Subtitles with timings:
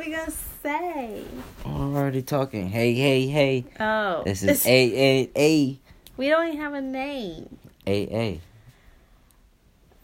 [0.00, 0.30] we gonna
[0.62, 1.22] say?
[1.64, 2.68] We're already talking.
[2.68, 3.64] Hey, hey, hey.
[3.78, 5.78] Oh, This is A A A
[6.16, 7.58] We don't even have a name.
[7.86, 8.40] A A.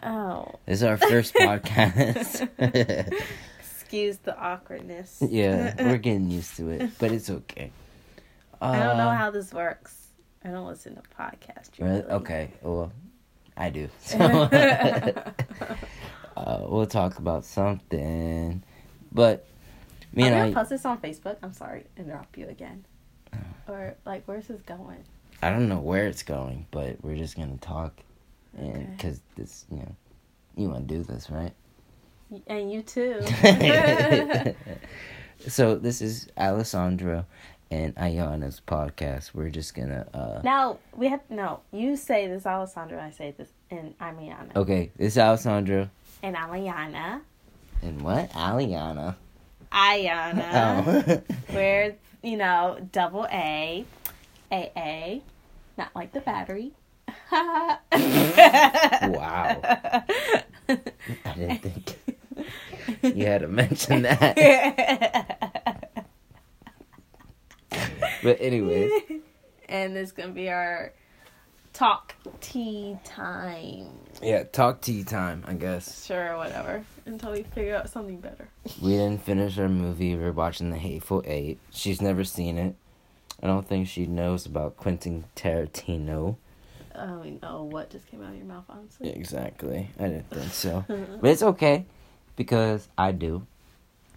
[0.08, 2.48] Oh, This is our first podcast.
[3.60, 5.22] excuse the awkwardness.
[5.26, 7.70] yeah, we're getting used to it, but it's okay.
[8.60, 10.08] I don't know Uh, how this works.
[10.44, 11.70] I don't listen to podcasts.
[11.78, 12.02] Really?
[12.02, 12.50] Okay.
[12.62, 12.92] Well,
[13.56, 13.88] I do.
[14.00, 14.18] So,
[16.36, 18.62] uh, we'll talk about something,
[19.12, 19.46] but
[20.16, 20.52] me I'm and I.
[20.54, 21.36] post this on Facebook.
[21.42, 22.84] I'm sorry to interrupt you again.
[23.68, 25.04] Or like, where's this going?
[25.42, 27.92] I don't know where it's going, but we're just gonna talk,
[28.56, 28.86] and Okay.
[28.96, 29.94] because this, you know,
[30.56, 31.52] you want to do this, right?
[32.46, 33.20] And you too.
[35.48, 37.26] so this is Alessandro
[37.70, 39.34] and Ayana's podcast.
[39.34, 40.06] We're just gonna.
[40.14, 41.60] uh now we have no.
[41.72, 43.04] You say this, Alessandra.
[43.04, 44.54] I say this, and I'm Ayana.
[44.56, 45.90] Okay, this is Alessandro
[46.22, 47.20] And I'm Ayana.
[47.82, 48.30] and what?
[48.30, 49.16] Aliana.
[49.72, 50.84] Ayana.
[50.86, 51.22] Oh.
[51.54, 53.84] We're you know double A,
[54.50, 55.22] A A,
[55.76, 56.72] not like the battery.
[57.32, 57.78] wow.
[57.92, 60.02] I
[61.34, 61.98] didn't think
[63.02, 65.92] you had to mention that.
[68.22, 68.90] But anyways,
[69.68, 70.92] and it's gonna be our
[71.76, 73.86] talk tea time.
[74.22, 75.44] yeah, talk tea time.
[75.46, 76.84] I guess Sure, whatever.
[77.04, 78.48] Until we figure out something better.
[78.82, 80.16] we didn't finish our movie.
[80.16, 81.58] We're watching The Hateful Eight.
[81.70, 82.74] She's never seen it.
[83.42, 86.36] I don't think she knows about Quentin Tarantino.
[86.94, 89.10] Oh, I don't know what just came out of your mouth, honestly.
[89.10, 89.90] Exactly.
[90.00, 90.84] I didn't think so.
[90.88, 91.84] But it's okay
[92.36, 93.46] because I do.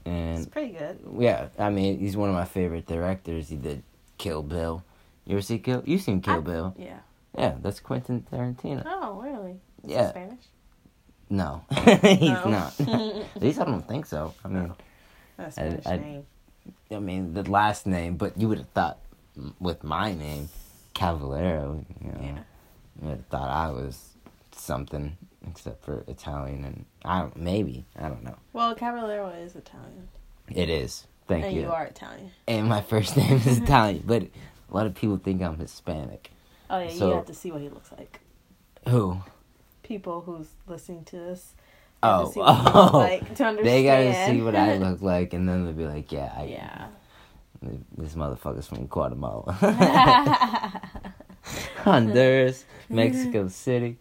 [0.06, 0.98] And it's pretty good.
[1.20, 3.50] yeah, I mean, he's one of my favorite directors.
[3.50, 3.84] He did
[4.18, 4.84] Kill Bill.
[5.26, 5.84] You ever see Kill?
[5.86, 6.73] You've seen Kill I- Bill?
[6.80, 7.00] Yeah.
[7.38, 8.84] Yeah, that's Quentin Tarantino.
[8.86, 9.52] Oh, really?
[9.84, 10.10] Is Yeah.
[10.10, 10.40] Spanish?
[11.30, 11.64] No,
[12.02, 12.44] he's No.
[12.46, 12.80] not.
[12.82, 14.34] At least I don't think so.
[14.44, 14.74] I mean,
[15.38, 16.26] That's I- Spanish I- name.
[16.92, 18.98] I mean the last name, but you would have thought
[19.60, 20.50] with my name,
[20.94, 21.86] Cavallero.
[22.04, 22.38] You know, Yeah.
[23.02, 24.10] you would have thought I was
[24.52, 25.16] something
[25.48, 27.38] except for Italian, and I don't.
[27.38, 28.36] Maybe I don't know.
[28.54, 30.10] Well, Caballero is Italian.
[30.50, 31.06] It is.
[31.28, 31.48] Thank you.
[31.50, 31.62] and you.
[31.64, 31.72] you.
[31.72, 32.32] are Italian.
[32.48, 34.30] And my first name is Italian, but a
[34.76, 36.32] lot of people think I'm Hispanic.
[36.70, 38.20] Oh, yeah, So- you have to see what he looks like.
[38.88, 39.18] Who?
[39.84, 41.54] People who's listening to this.
[42.04, 42.98] have to Oh, oh.
[43.00, 43.66] like to understand.
[43.66, 46.88] They gotta see what I look like, and then they'll be like, "Yeah, I, yeah.
[47.98, 49.52] this motherfucker's from Guatemala,
[51.84, 53.98] Honduras, Mexico City."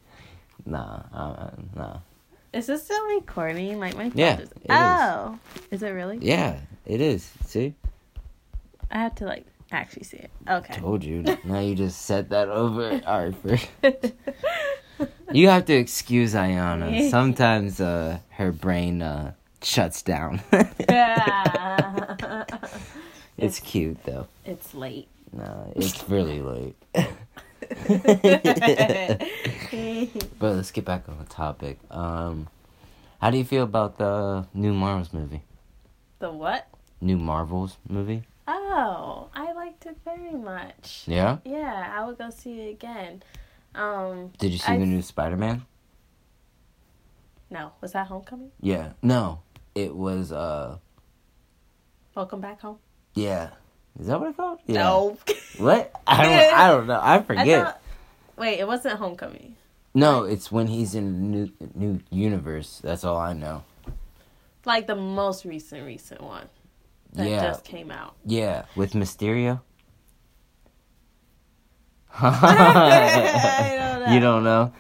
[0.67, 1.97] Nah, uh, nah.
[2.53, 3.79] Is this still recording?
[3.79, 5.39] Like my Yeah, is- Oh,
[5.71, 6.19] is it really?
[6.21, 7.31] Yeah, it is.
[7.47, 7.75] See,
[8.91, 10.31] I have to like actually see it.
[10.49, 10.75] Okay.
[10.75, 11.23] told you.
[11.45, 13.01] now you just set that over.
[13.07, 14.15] All right.
[15.33, 17.11] You have to excuse Ayana.
[17.11, 20.41] Sometimes uh, her brain uh, shuts down.
[20.89, 22.45] Yeah.
[23.37, 24.27] it's cute though.
[24.45, 25.09] it's late.
[25.33, 26.77] No, it's really late.
[30.39, 31.79] But let's get back on the topic.
[31.91, 32.49] Um,
[33.21, 35.43] how do you feel about the new Marvels movie?
[36.21, 36.67] the what?
[37.01, 38.23] New Marvels movie?
[38.51, 41.05] Oh, I liked it very much.
[41.07, 41.37] Yeah.
[41.45, 43.23] Yeah, I would go see it again.
[43.75, 45.67] Um, Did you see I- the new Spider Man?
[47.51, 48.51] no, was that Homecoming?
[48.61, 48.91] Yeah.
[49.03, 49.41] No,
[49.75, 50.33] it was.
[50.33, 50.79] Uh,
[52.15, 52.79] Welcome back home.
[53.15, 53.51] yeah.
[54.01, 54.61] Is that what it's called?
[54.67, 54.75] Yeah.
[54.83, 55.19] No.
[55.59, 55.91] What?
[56.07, 56.55] I don't.
[56.55, 57.01] I don't know.
[57.01, 57.65] I I forget.
[57.65, 57.81] thought,
[58.37, 59.57] wait, it wasn't Homecoming.
[59.93, 62.81] no, it's when he's in a new new universe.
[62.83, 63.65] That's all I know.
[64.65, 66.49] Like the most recent, recent one
[67.15, 67.43] that yeah.
[67.43, 68.15] just came out.
[68.25, 69.61] Yeah, with Mysterio.
[72.21, 74.13] I don't know.
[74.15, 74.73] You don't know?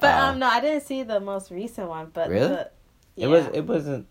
[0.00, 0.18] But Oh.
[0.28, 2.10] um, no, I didn't see the most recent one.
[2.12, 2.48] But Really?
[2.48, 2.70] the,
[3.16, 3.46] It was.
[3.52, 4.06] It wasn't.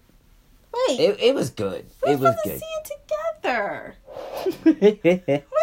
[0.88, 1.86] Wait, It, it was good.
[2.06, 2.60] we're It was to good.
[2.60, 2.90] see it
[3.42, 3.96] together.
[4.64, 4.74] When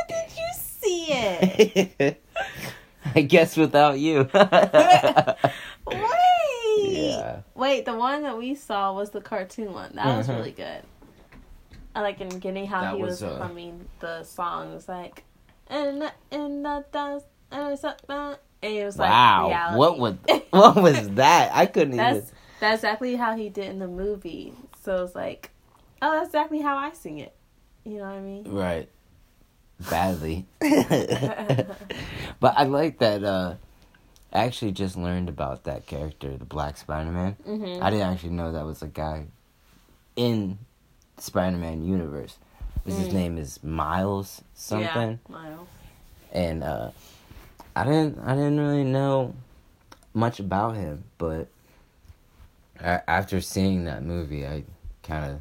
[0.08, 2.22] did you see it?
[3.14, 4.28] I guess without you.
[4.32, 4.46] Wait.
[6.92, 7.40] yeah.
[7.54, 9.92] Wait, the one that we saw was the cartoon one.
[9.94, 10.36] That was Mhm.
[10.36, 10.82] really good.
[11.96, 15.24] I like in beginning how That he was, was, uh, humming the songs like
[15.66, 19.48] and and the dance and uh," and it was like wow.
[19.48, 19.78] reality.
[19.78, 20.14] What was
[20.50, 21.50] what was that?
[21.54, 22.28] I couldn't that's even.
[22.60, 24.52] that's exactly how he did in the movie.
[24.82, 25.50] So it's like,
[26.02, 27.34] oh, that's exactly how I sing it.
[27.84, 28.44] You know what I mean?
[28.44, 28.88] Right.
[29.88, 30.44] Badly.
[30.60, 33.24] but I like that.
[33.24, 33.54] uh
[34.32, 37.36] I actually just learned about that character, the Black Spider Man.
[37.42, 39.28] hmm I didn't actually know that was a guy
[40.14, 40.58] in
[41.18, 42.38] Spider Man universe.
[42.84, 43.12] His Mm.
[43.12, 45.18] name is Miles something.
[45.28, 45.68] Yeah, Miles.
[46.32, 46.90] and uh,
[47.74, 49.34] I didn't I didn't really know
[50.14, 51.48] much about him, but
[52.80, 54.64] after seeing that movie, I
[55.02, 55.40] kind of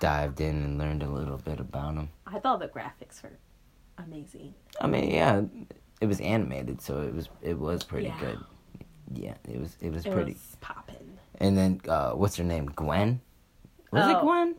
[0.00, 2.10] dived in and learned a little bit about him.
[2.26, 3.38] I thought the graphics were
[3.96, 4.54] amazing.
[4.80, 5.42] I mean, yeah,
[6.00, 8.18] it was animated, so it was it was pretty Yeah.
[8.20, 8.38] good.
[9.14, 10.36] Yeah, it was it was It pretty.
[10.60, 11.18] popping.
[11.40, 12.66] And then uh, what's her name?
[12.66, 13.20] Gwen.
[13.90, 14.22] Was it Oh.
[14.22, 14.54] Gwen?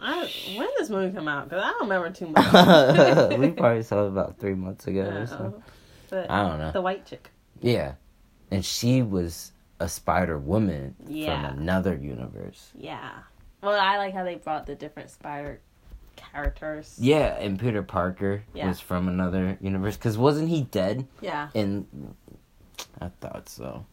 [0.00, 1.48] I, when did this movie come out?
[1.48, 3.38] Because I don't remember too much.
[3.38, 5.62] we probably saw it about three months ago or Uh, so.
[6.10, 6.72] but I don't know.
[6.72, 7.30] the white chick.
[7.60, 7.94] Yeah,
[8.50, 11.48] and she was a Spider Woman Yeah.
[11.50, 12.70] from another universe.
[12.76, 13.10] Yeah.
[13.62, 15.60] Well, I like how they brought the different spider
[16.16, 16.96] characters.
[17.00, 18.68] Yeah, and Peter Parker Yeah.
[18.68, 19.96] was from another universe.
[19.96, 21.06] Cause wasn't he dead?
[21.20, 21.48] Yeah.
[21.54, 21.86] In
[23.00, 23.86] I thought so.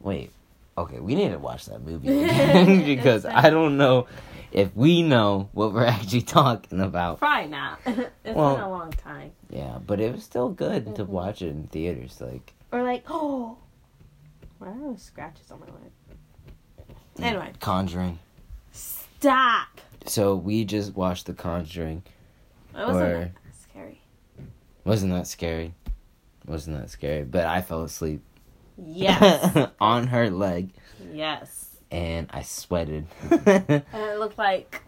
[0.00, 0.30] Wait.
[0.78, 4.06] Okay, we need to watch that movie again because I don't know
[4.52, 7.18] if we know what we're actually talking about.
[7.18, 7.78] Probably not.
[7.86, 9.32] it's Well- been a long time.
[9.50, 11.08] Yeah, but it was still good to Mhm.
[11.08, 12.20] watch it in theaters.
[12.20, 13.58] Like, Or like, oh,
[14.58, 15.92] why are those scratches on my leg?
[17.20, 18.18] Anyway, Conjuring.
[18.72, 19.68] stop.
[20.06, 22.02] So we just watched The Conjuring.
[22.74, 23.32] It wasn't Or- that
[23.70, 24.00] scary.
[24.84, 25.74] Wasn't that scary?
[26.46, 27.24] Wasn't that scary?
[27.24, 28.22] But I fell asleep
[28.84, 29.70] Yes.
[29.80, 30.72] on her leg
[31.12, 31.70] yes.
[31.90, 33.06] and I sweated.
[33.30, 34.82] And it looked like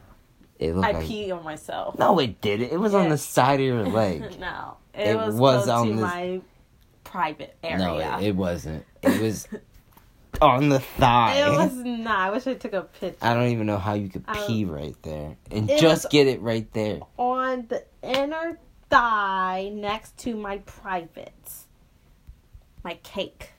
[0.59, 1.99] it looked I like peed on myself.
[1.99, 2.71] no, it didn't.
[2.73, 4.39] It was on the side of your leg.
[4.41, 6.41] no, it, It was, was on to this- my
[7.03, 7.79] private area.
[7.79, 8.85] No, it, it wasn't.
[9.03, 9.47] It was
[10.41, 11.47] on the thigh.
[11.47, 12.19] It was not.
[12.19, 13.19] I wish I took a picture.
[13.25, 16.41] I don't even know how you could Um, pee right there and just get it
[16.41, 17.01] right there.
[17.17, 18.59] on the inner
[18.91, 21.67] thigh next to my privates.
[22.83, 23.51] My cake.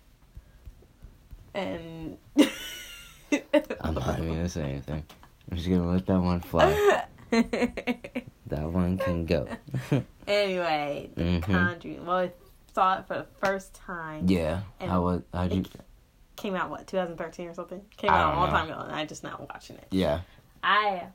[1.56, 2.18] And
[3.82, 5.04] I'm not even gonna say anything.
[5.50, 7.06] I'm just gonna let that one fly.
[8.48, 9.48] That one can go.
[10.28, 11.42] anyway, the Mhm.
[11.42, 12.06] Conjuring.
[12.06, 12.32] Well, I
[12.74, 14.28] saw it for the first time.
[14.30, 14.62] yeah.
[14.80, 15.22] How was?
[15.34, 15.66] How'd you?
[16.36, 17.82] Came out what 2013 or something.
[17.98, 18.52] Came I out a long know.
[18.56, 19.88] time ago, and I just not watching it.
[19.90, 20.22] Yeah.
[20.64, 21.06] I,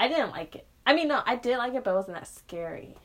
[0.00, 0.66] I didn't like it.
[0.84, 2.96] I mean, no, I did like it, but it wasn't that scary.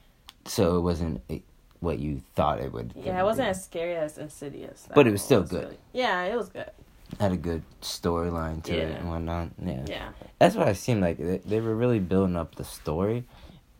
[0.45, 1.39] So it wasn't eh,
[1.81, 2.93] what you thought it would.
[2.95, 4.87] Yeah, it wasn't as scary as Insidious.
[4.95, 5.65] But it was still good.
[5.65, 6.69] really- yeah, it was good.
[7.19, 9.49] Had a good storyline to it and whatnot.
[9.61, 9.83] Yeah.
[9.85, 10.09] Yeah.
[10.39, 11.17] That's what it seemed like.
[11.17, 13.25] They, they were really building up the story,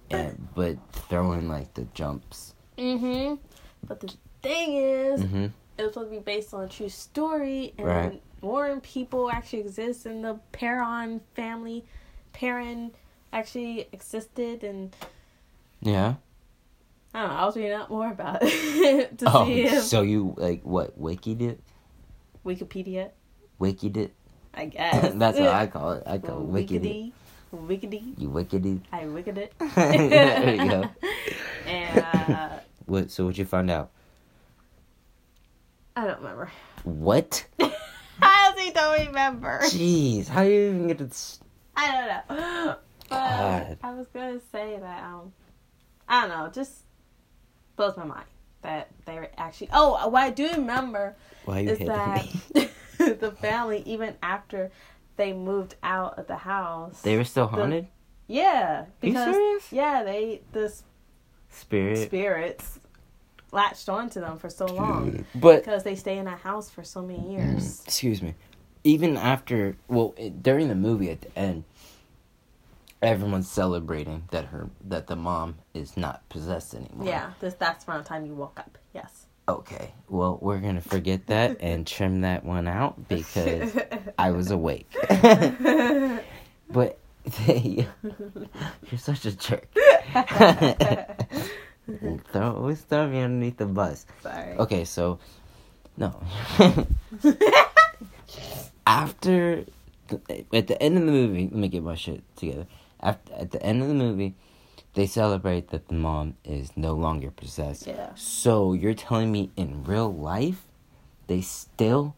[0.09, 2.56] and but throwing like the jumps.
[2.77, 3.36] Mm-hmm.
[3.88, 5.45] But the thing is, hmm
[5.77, 8.21] it was supposed to be based on a true story, and Right.
[8.42, 11.86] more people actually exist in the Perron family.
[12.33, 12.92] Perron
[13.31, 14.94] actually existed, and
[15.81, 16.15] Yeah.
[17.13, 17.36] I don't know.
[17.36, 21.00] I was reading up more about it to Oh, see if so you like what?
[21.00, 21.60] Wikied it?
[22.46, 23.12] Wikipedia.
[23.60, 24.13] Wikied it?
[24.54, 26.04] I guess That's what I call it.
[26.06, 26.90] I call it wicked it.
[26.90, 27.12] Wickedy.
[27.54, 28.13] Wickedy.
[28.18, 28.80] You wicked it.
[28.94, 29.54] I wicked it.
[29.75, 30.90] there you go.
[31.68, 32.50] And uh,
[32.86, 33.12] What?
[33.12, 33.92] So what you find out?
[35.96, 36.50] I don't remember.
[36.84, 37.46] What?
[37.60, 37.72] I
[38.54, 39.60] honestly don't remember.
[39.63, 41.06] Jeez, how do you even get to?
[41.06, 41.40] s-
[41.75, 41.92] I
[42.28, 42.75] don't know.
[43.10, 43.78] But God.
[43.84, 45.34] I was gonna say that um
[46.08, 46.72] I don't know, just
[47.81, 48.25] blows my mind
[48.62, 52.28] that they were actually oh what I do remember Why is that
[53.00, 54.69] the family even after
[55.16, 57.88] they moved out of the house They were still haunted.
[58.28, 59.74] yeah Are you because serious?
[59.74, 60.83] yeah they the s-
[61.50, 61.98] Spirit.
[62.07, 62.80] spirits
[63.51, 67.01] latched onto them for so long But because they stay in that house for so
[67.01, 68.36] many Mm, years excuse me.
[68.84, 71.63] Even after, well, it, during the movie at the end,
[73.01, 77.05] everyone's celebrating that her that the mom is not possessed anymore.
[77.05, 79.91] yeah this that's around the time you woke up yes Okay.
[80.08, 83.77] Well, we're gonna forget that and trim that one out because
[84.17, 84.89] I was awake.
[86.70, 86.98] but
[87.48, 87.88] they,
[88.89, 89.67] you're such a jerk.
[92.31, 94.05] throw, always throw me underneath the bus.
[94.24, 95.20] sorry Okay, so
[95.98, 96.15] no.
[98.88, 99.65] After
[100.53, 102.67] at the end of the movie, let me get my shit together.
[103.01, 104.36] After at the end of the movie,
[104.93, 107.88] they celebrate that the mom is no longer possessed.
[107.88, 108.10] Yeah.
[108.15, 110.67] So you're telling me in real life,
[111.27, 112.15] they still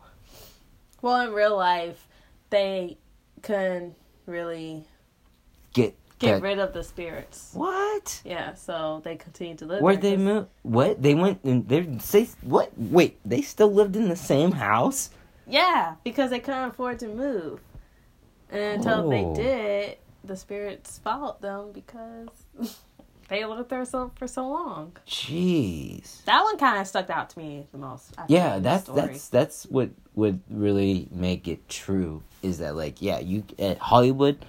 [1.01, 2.07] Well, in real life,
[2.49, 2.97] they
[3.41, 4.85] couldn't really
[5.73, 7.51] get get that- rid of the spirits.
[7.53, 8.21] What?
[8.25, 9.81] Yeah, so they continued to live.
[9.81, 10.47] Where'd there move?
[10.63, 11.01] What?
[11.01, 12.71] They went and they say what?
[12.77, 15.09] Wait, they still lived in the same house?
[15.45, 17.59] Yeah, because they couldn't afford to move.
[18.49, 19.09] And until Oh.
[19.09, 22.27] they did, the spirits followed them because
[23.27, 24.95] they lived there so for so long.
[25.07, 26.23] Jeez.
[26.25, 28.13] That one kind of stuck out to me the most.
[28.17, 33.19] after Yeah, that's that's that's what would really make it true is that like yeah,
[33.19, 34.45] you at Hollywood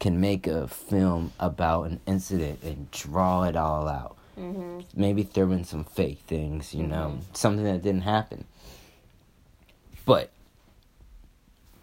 [0.00, 4.16] can make a film about an incident and draw it all out.
[4.38, 4.84] Mhm.
[4.94, 7.34] Maybe throw in some fake things, you know, Mm-hmm.
[7.34, 8.44] something that didn't happen.
[10.04, 10.30] But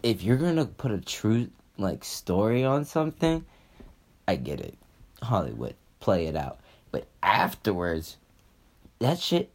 [0.04, 3.44] if you're gonna put a true like story on something,
[4.28, 4.74] I get it.
[5.22, 6.58] Hollywood, play it out.
[6.90, 8.16] But afterwards,
[9.00, 9.50] that shit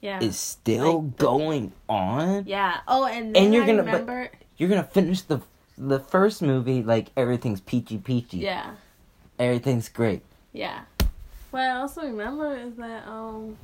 [0.00, 0.20] Yeah.
[0.22, 2.44] is still Like going on.
[2.46, 2.80] yeah.
[2.86, 4.30] Oh, and then And you're I gonna- but- remember.
[4.58, 5.40] You're gonna finish the
[5.78, 8.38] the first movie like everything's peachy peachy.
[8.38, 8.74] Yeah.
[9.38, 10.22] Everything's great.
[10.52, 10.82] Yeah.
[11.50, 13.56] What I also remember is that um.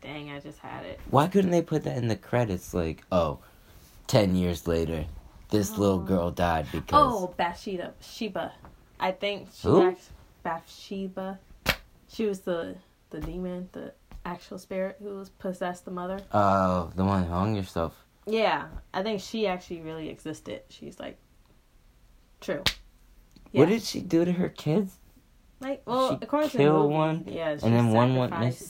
[0.00, 1.00] Dang, I just had it.
[1.10, 2.72] Why couldn't they put that in the credits?
[2.72, 3.38] Like, oh,
[4.06, 5.06] 10 years later,
[5.50, 6.02] this little Oh.
[6.02, 7.12] girl died because.
[7.12, 7.94] Oh, Bathsheba.
[8.00, 8.52] Sheba.
[9.00, 9.88] I think she Who?
[9.88, 10.10] act-
[10.42, 11.38] Bathsheba.
[12.08, 12.76] She was the
[13.10, 13.92] the demon, the
[14.24, 16.20] actual spirit who was possessed the mother.
[16.32, 17.94] Oh, the one who hung yourself.
[18.26, 20.62] Yeah, I think she actually really existed.
[20.68, 21.16] She's like
[22.40, 22.62] true.
[23.52, 24.96] What did she do to her kids?
[25.60, 28.68] Like, well, she according to the movie, one, yeah, she and then one went missing?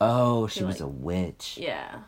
[0.00, 1.58] Oh, she was like- a witch.
[1.60, 2.00] Yeah,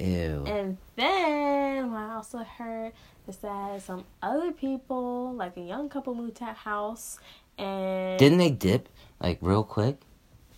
[0.00, 0.44] Ew.
[0.46, 2.92] and then what I also heard
[3.28, 7.18] is that some other people, like a young couple, moved to that house,
[7.58, 8.88] and Didn't they dip,
[9.20, 9.98] like, real quick?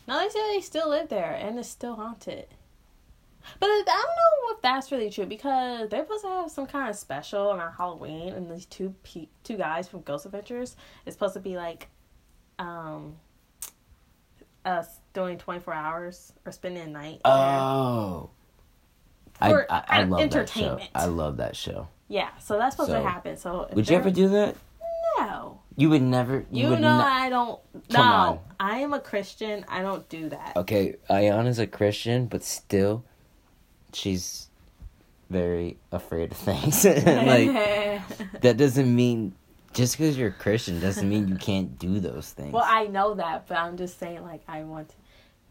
[0.08, 2.46] No, they say they still live there and it's still haunted.
[3.60, 6.90] But I don't know if that's really true because they're supposed to have some kind
[6.90, 11.34] of special around Halloween, and these two pe- two guys from Ghost Adventures is supposed
[11.34, 11.88] to be like,
[12.58, 13.16] um,
[14.64, 17.20] us doing twenty four hours or spending a night.
[17.24, 18.30] Oh.
[19.40, 20.38] I, I, I love that show.
[20.38, 20.90] entertainment.
[20.94, 21.88] I love that show.
[22.08, 23.36] Yeah, so that's supposed So, to happen.
[23.36, 24.56] So Would you ever do that?
[25.18, 26.44] No, You would never.
[26.50, 27.06] You, you, would know not.
[27.06, 27.60] I don't.
[27.90, 28.38] No, on.
[28.60, 29.64] I am a Christian.
[29.68, 30.56] I don't do that.
[30.56, 33.04] Okay, Ayana's a Christian, but still,
[33.92, 34.48] she's
[35.30, 36.84] very afraid of things.
[36.84, 37.00] like
[38.40, 39.34] that doesn't mean
[39.72, 42.52] just because you're a Christian doesn't mean you can't do those things.
[42.52, 44.94] Well, I know that, but I'm just saying, like, I want to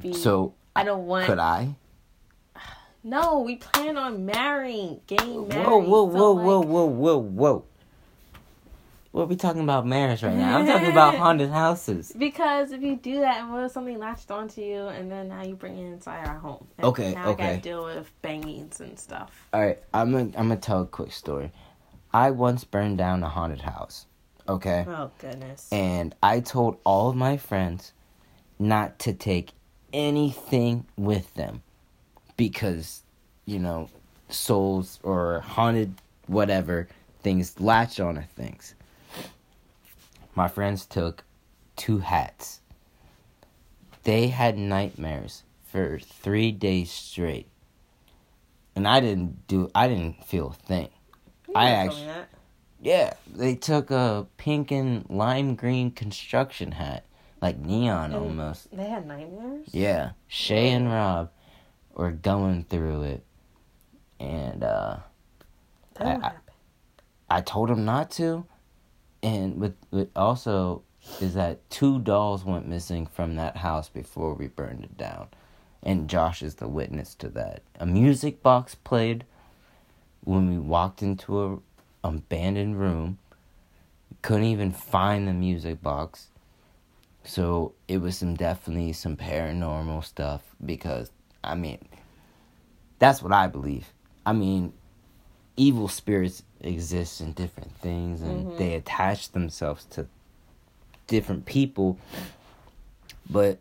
[0.01, 0.13] be.
[0.13, 1.27] so I don't want.
[1.27, 1.75] could I?
[3.05, 5.67] No, we plan on marrying, getting married.
[5.67, 7.65] Whoa, whoa, so, whoa, like, whoa, whoa, whoa, whoa!
[9.11, 10.57] What are we talking about marriage right now?
[10.57, 12.11] I'm talking about haunted houses.
[12.17, 15.43] Because if you do that, and what if something latched onto you, and then now
[15.43, 16.65] you bring it inside our home?
[16.79, 19.47] And Okay, now I gotta deal with bangings and stuff.
[19.53, 21.51] All right, I'm gonna I'm gonna tell a quick story.
[22.11, 24.07] I once burned down a haunted house.
[24.49, 24.83] Okay.
[24.87, 25.71] Oh goodness.
[25.71, 27.93] and I told all of my friends
[28.57, 29.51] not to take
[29.93, 31.61] anything with them
[32.37, 33.03] because
[33.45, 33.89] you know
[34.29, 35.93] souls or haunted
[36.27, 36.87] whatever
[37.21, 38.75] things latch on to things.
[40.35, 41.23] My friends took
[41.75, 42.61] two hats.
[44.03, 47.47] They had nightmares for 3 days straight.
[48.75, 50.89] And I didn't do I didn't feel a thing.
[51.47, 52.25] You I never told actu- me.
[52.81, 57.05] Yeah, they took a pink and lime green construction hat,
[57.41, 58.75] like neon And- almost.
[58.75, 59.69] They had nightmares.
[59.71, 61.29] Yeah, Shay and Rob
[61.95, 63.25] were going through it,
[64.19, 64.97] and uh,
[65.95, 68.45] That I- I- I told him not to.
[69.23, 70.83] And with, with also
[71.21, 75.29] is that two dolls went missing from that house before we burned it down,
[75.83, 77.63] and Josh is the witness to that.
[77.79, 79.25] A music box played
[80.23, 83.17] when we walked into a abandoned room.
[84.21, 86.27] Couldn't even find the music box.
[87.23, 91.11] So it was some definitely some paranormal stuff because
[91.45, 91.79] I mean
[92.99, 93.87] that's what I believe.
[94.25, 94.73] I mean
[95.57, 98.57] evil spirits exist in different things and Mhm.
[98.57, 100.07] they attach themselves to
[101.07, 101.97] different people.
[103.29, 103.59] But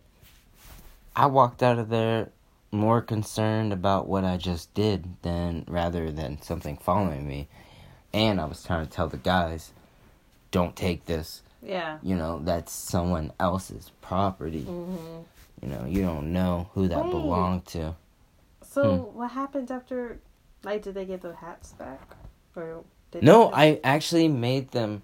[1.17, 2.31] I walked out of there
[2.73, 7.47] more concerned about what I just did than rather than something following me.
[8.13, 9.73] And I was trying to tell the guys,
[10.51, 11.43] don't take this.
[11.63, 11.99] Yeah.
[12.03, 14.63] You know, that's someone else's property.
[14.63, 15.21] hmm
[15.65, 17.11] You know, you don't know who that Wait.
[17.11, 17.97] belonged to.
[18.63, 19.17] So Hmm.
[19.17, 20.21] what happened after?
[20.63, 22.17] Like, did they get the hats back?
[22.55, 25.03] Or did No, I actually made them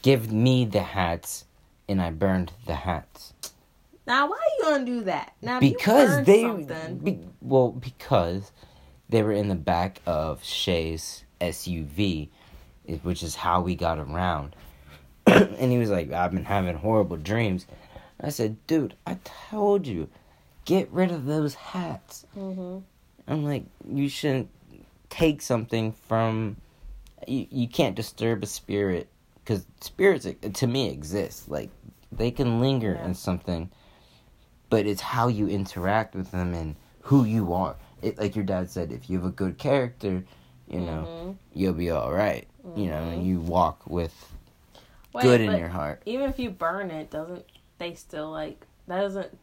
[0.00, 1.44] give me the hats
[1.88, 3.34] and I burned the hats.
[4.06, 5.34] Now, why are you gonna do that?
[5.42, 6.44] Now, because they
[7.02, 8.52] be, well because
[9.10, 12.30] they were in the back of Shay's SUV,
[13.02, 14.56] which is how we got around.
[15.26, 17.66] and he was like, "I've been having horrible dreams."
[18.22, 19.18] I said, "Dude, I
[19.50, 20.08] told you,
[20.64, 22.82] get rid of those hats." Mhm.
[23.26, 24.50] I'm like, you shouldn't
[25.08, 26.56] take something from.
[27.28, 31.48] You, you can't disturb a spirit because spirits to me exist.
[31.48, 31.70] Like
[32.10, 33.06] they can linger Yeah.
[33.06, 33.70] in something,
[34.68, 37.76] but it's how you interact with them and who you are.
[38.02, 40.24] It like your dad said, if you have a good character,
[40.68, 41.36] you know, Mhm.
[41.54, 42.46] you'll be all right.
[42.76, 43.26] You know, and Mhm.
[43.26, 44.32] you walk with
[45.12, 46.02] Wait, good in your heart.
[46.06, 47.44] Even if you burn it, doesn't
[47.80, 49.36] they still like that doesn't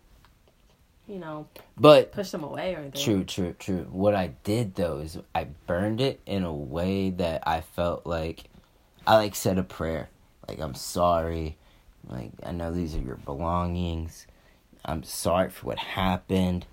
[1.07, 3.01] you know, But push them away or anything.
[3.01, 3.87] True, true, true.
[3.91, 8.43] What I did though is I burned it in a way that I felt like
[9.05, 10.09] I like said a prayer.
[10.47, 11.57] Like I'm sorry.
[12.09, 14.27] Like I know these are your belongings.
[14.83, 16.65] I'm sorry for what happened.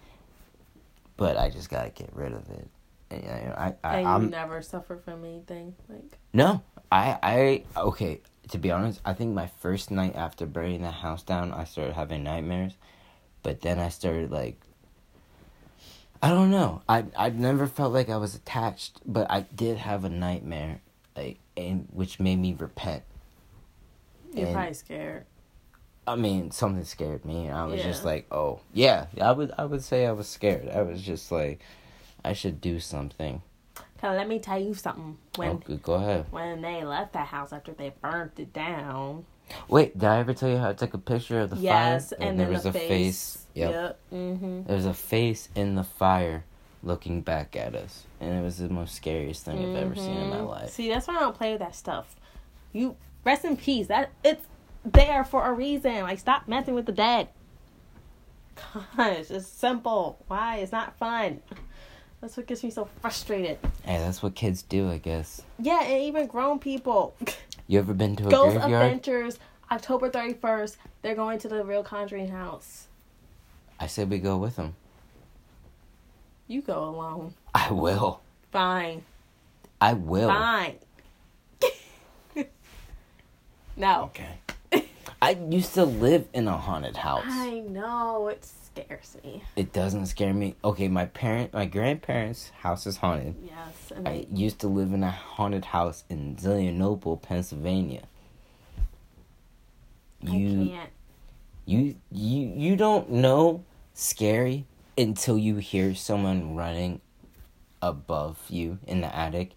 [1.17, 2.69] But I just gotta get rid of it.
[3.11, 6.19] And, you know, I, I, And you I'm never suffer from anything like.
[6.33, 6.61] no.
[6.91, 8.21] I, I okay.
[8.49, 11.95] To be honest, I think my first night after burning the house down, I started
[11.95, 12.75] having nightmares.
[13.43, 14.61] But then I started like
[16.23, 16.83] I don't know.
[16.89, 20.81] I I never felt like I was attached, but I did have a nightmare,
[21.17, 23.03] like and which made me repent.
[24.33, 25.27] You're And- probably scared.
[26.07, 29.65] I mean, something scared me, and I was just like, "Oh, yeah." I would I
[29.65, 30.69] would say I was scared.
[30.69, 31.61] I was just like,
[32.23, 33.41] I should do something.
[34.01, 35.17] Cause let me tell you something.
[35.37, 36.27] When okay, go ahead.
[36.31, 39.25] when they left that house after they burnt it down.
[39.69, 42.19] Wait, did I ever tell you how I took a picture of the yes, fire?
[42.21, 43.47] and, there then was the a face.
[43.55, 43.71] Yep.
[43.71, 43.99] Yep.
[44.13, 44.63] Mm-hmm.
[44.65, 46.45] There was a face in the fire,
[46.83, 50.31] looking back at us, and it was the most scariest thing I've ever seen in
[50.31, 50.49] my Mhm.
[50.49, 50.71] life.
[50.71, 52.17] See, that's why I don't play with that stuff.
[52.73, 53.87] You rest in peace.
[53.87, 54.47] That it's
[54.85, 56.03] there for a reason.
[56.03, 57.29] Like stop messing with the dead.
[58.97, 60.19] Gosh, it's simple.
[60.27, 60.57] Why?
[60.57, 61.41] It's not fun.
[62.25, 63.59] That's what gets me so frustrated.
[63.83, 65.43] Hey, that's what kids do, I guess.
[65.59, 67.15] Yeah, and even grown people.
[67.67, 68.85] You ever been to a Ghost graveyard?
[68.85, 69.39] Adventures,
[69.71, 70.77] October thirty first.
[71.01, 72.89] They're going to the real Conjuring house.
[73.81, 74.75] I said we go with them.
[76.47, 77.33] You go alone.
[77.55, 78.21] I will.
[78.53, 79.03] Fine.
[79.81, 80.29] I will.
[80.29, 80.77] Fine.
[83.79, 84.03] no.
[84.05, 84.85] Okay.
[85.23, 87.25] I used to live in a haunted house.
[87.27, 89.43] I know it scares me.
[89.57, 90.57] It doesn't scare me.
[90.65, 93.37] Okay, my parent, my grandparents' house is haunted.
[93.43, 98.05] Yes, I used to live in a haunted house in Zelienople, Pennsylvania.
[100.21, 100.91] You I can't.
[101.67, 104.65] you you you don't know scary
[104.97, 107.01] until you hear someone running
[107.83, 109.51] above you in the attic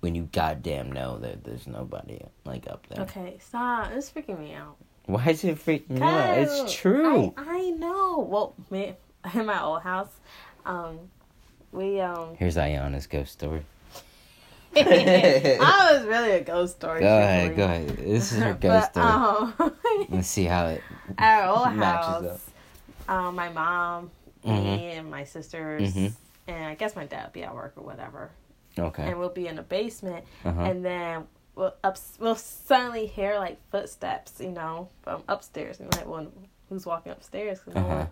[0.00, 3.04] when you goddamn know that there's nobody like up there.
[3.04, 3.92] Okay, stop.
[3.92, 4.76] It's freaking me out.
[5.06, 6.38] Why is it freaking out?
[6.38, 7.32] It's true.
[7.36, 8.26] I, I know.
[8.28, 8.94] Well, me
[9.34, 10.10] in my old house,
[10.64, 10.98] um,
[11.72, 12.36] we um.
[12.38, 13.62] Here's Ayana's ghost story.
[14.76, 17.00] I was really a ghost story.
[17.00, 17.88] Go ahead, go ahead.
[17.96, 19.70] This is her ghost But, story.
[19.70, 19.72] um,
[20.10, 20.82] Let's see how it
[21.18, 22.40] our old house,
[23.08, 24.10] um, my mom,
[24.44, 24.64] Mhm.
[24.64, 26.12] me, and my sisters, Mhm.
[26.48, 28.30] and I guess my dad would be at work or whatever,
[28.78, 29.04] Okay.
[29.04, 30.60] and we'll be in the basement, Uh-huh.
[30.60, 36.06] and then we'll up we'll suddenly hear like footsteps, you know, from upstairs, and like,
[36.06, 36.28] well,
[36.68, 37.60] who's walking upstairs?
[37.66, 37.94] no Uh-huh.
[37.96, 38.08] one-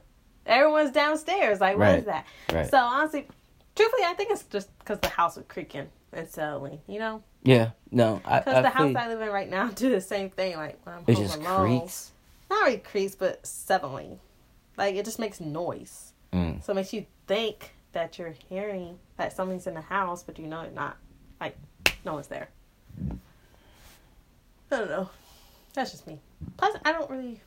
[0.47, 1.61] everyone's downstairs.
[1.61, 2.25] Like, what is Right.
[2.49, 2.55] that?
[2.57, 2.71] Right.
[2.71, 3.29] So honestly,
[3.77, 7.23] truthfully, I think it's just because the house was creaking and settling, you know.
[7.43, 7.71] yeah.
[7.91, 8.17] No.
[8.25, 10.57] Because the house I live in right now do the same thing.
[10.57, 12.13] Like when I'm it home just alone, creaks.
[12.51, 14.19] not really creaks, but settling.
[14.77, 16.63] Like it just makes noise, Mm.
[16.65, 20.47] so it makes you think that you're hearing that something's in the house, but you
[20.49, 20.97] know it's not.
[21.41, 21.57] Like
[22.05, 22.49] no one's there.
[24.71, 25.11] I don't know.
[25.75, 26.19] That's just me.
[26.57, 27.41] Plus, I don't really.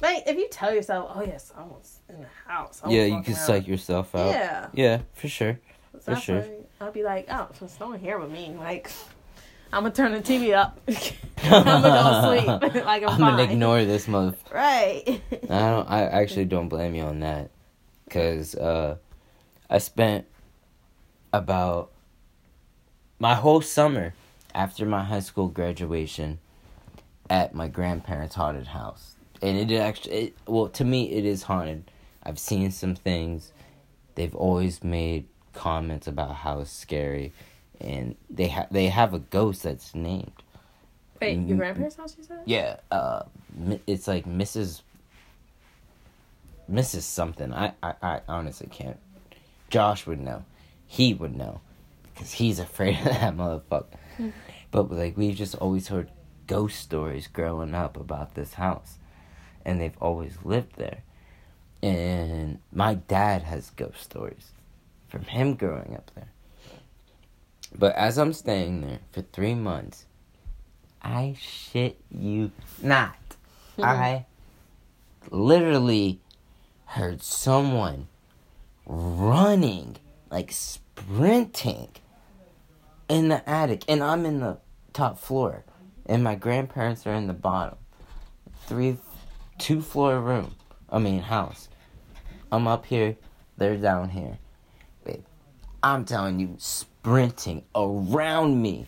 [0.00, 3.46] Like if you tell yourself, "Oh yeah, someone's in the house," Yeah, you can around,"
[3.46, 4.30] psych yourself out.
[4.30, 5.60] Yeah, Yeah, for sure.
[6.00, 6.40] so for sure.
[6.40, 8.90] why I'll be like, "Oh, so no one here with me." Like,
[9.72, 10.80] I'm gonna turn the TV up.
[11.42, 12.74] I'm gonna go sleep.
[12.86, 14.34] like I'm, I'm gonna ignore this mother.
[14.52, 15.20] Right.
[15.32, 15.90] I don't.
[15.90, 17.50] I actually don't blame you on that,
[18.08, 18.96] cause uh,
[19.68, 20.24] I spent
[21.32, 21.90] about
[23.18, 24.14] my whole summer
[24.54, 26.38] after my high school graduation
[27.28, 31.90] at my grandparents' haunted house, and it actually, it, well, to me, it is haunted.
[32.22, 33.52] I've seen some things.
[34.14, 37.32] They've always made comments about how it's scary,
[37.80, 40.32] and they have they have a ghost that's named.
[41.20, 42.16] Wait, your grandparents' house?
[42.18, 42.40] You said?
[42.46, 43.22] Yeah, uh,
[43.86, 44.82] it's like Mrs.
[46.70, 47.02] Mrs.
[47.02, 47.52] Something.
[47.52, 48.98] I, I, I honestly can't.
[49.68, 50.44] Josh would know.
[50.86, 51.60] He would know,
[52.16, 53.86] cause he's afraid of that motherfucker.
[54.20, 54.30] Mm-hmm.
[54.70, 56.10] but like we've just always heard
[56.46, 58.98] ghost stories growing up about this house,
[59.64, 61.02] and they've always lived there.
[61.82, 64.52] And my dad has ghost stories
[65.08, 66.28] from him growing up there.
[67.78, 70.06] But as I'm staying there for three months,
[71.02, 72.50] I shit you
[72.82, 73.16] not.
[73.78, 73.84] Mm-hmm.
[73.84, 74.26] I
[75.30, 76.20] literally
[76.84, 78.08] heard someone
[78.84, 79.96] running,
[80.30, 81.88] like sprinting
[83.10, 83.84] in the attic.
[83.88, 84.58] And I'm in the
[84.94, 85.64] top floor.
[86.06, 87.78] And my grandparents are in the bottom.
[88.66, 88.96] Three,
[89.58, 90.54] two floor room.
[90.88, 91.68] I mean, house.
[92.50, 93.16] I'm up here,
[93.58, 94.38] they're down here.
[95.82, 98.86] I'm telling you, sprinting around me.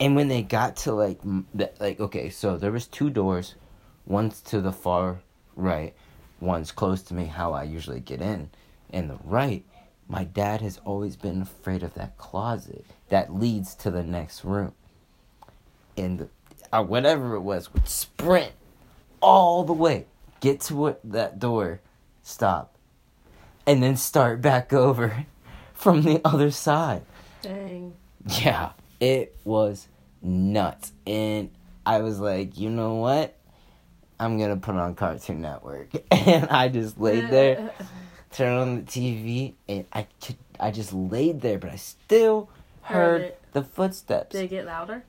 [0.00, 1.20] And when they got to like,
[1.54, 3.54] like okay, so there was two doors,
[4.06, 5.20] one's to the far
[5.54, 5.94] right,
[6.40, 8.50] one's close to me, how I usually get in,
[8.90, 9.64] and the right,
[10.12, 14.74] my dad has always been afraid of that closet that leads to the next room.
[15.96, 16.28] And the,
[16.70, 18.52] uh, whatever it was would sprint
[19.22, 20.04] all the way,
[20.40, 21.80] get to it, that door,
[22.22, 22.76] stop,
[23.66, 25.24] and then start back over
[25.72, 27.04] from the other side.
[27.40, 27.94] Dang.
[28.26, 29.88] Yeah, it was
[30.20, 30.92] nuts.
[31.06, 31.48] And
[31.86, 33.34] I was like, you know what?
[34.20, 35.88] I'm gonna put on Cartoon Network.
[36.10, 37.72] And I just laid there,
[38.32, 42.48] turned on the TV, and I could I just laid there, but I still
[42.82, 44.30] Heard heard the footsteps.
[44.32, 45.04] Did it get louder?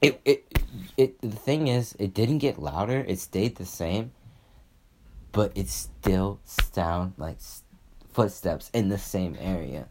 [0.00, 0.44] It, it
[0.96, 3.04] it the thing is, it didn't get louder.
[3.06, 4.12] It stayed the same,
[5.32, 7.38] but it still sound like
[8.12, 9.88] footsteps in the same area.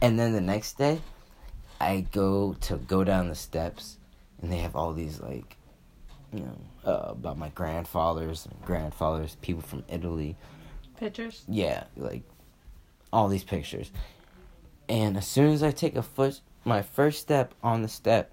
[0.00, 1.00] And then the next day,
[1.80, 3.98] I go to go down the steps,
[4.40, 5.56] and they have all these like,
[6.32, 10.36] you know, uh, about my grandfathers, grandfathers, people from Italy.
[11.00, 11.44] Pictures?
[11.48, 12.22] Yeah, like
[13.10, 13.90] all these pictures.
[14.86, 18.30] And as soon as I take a foot, my first step on the step,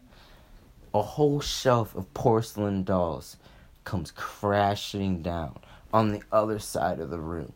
[0.94, 3.38] a whole shelf of porcelain dolls
[3.86, 5.58] comes crashing down
[5.94, 7.54] on the other side of the room.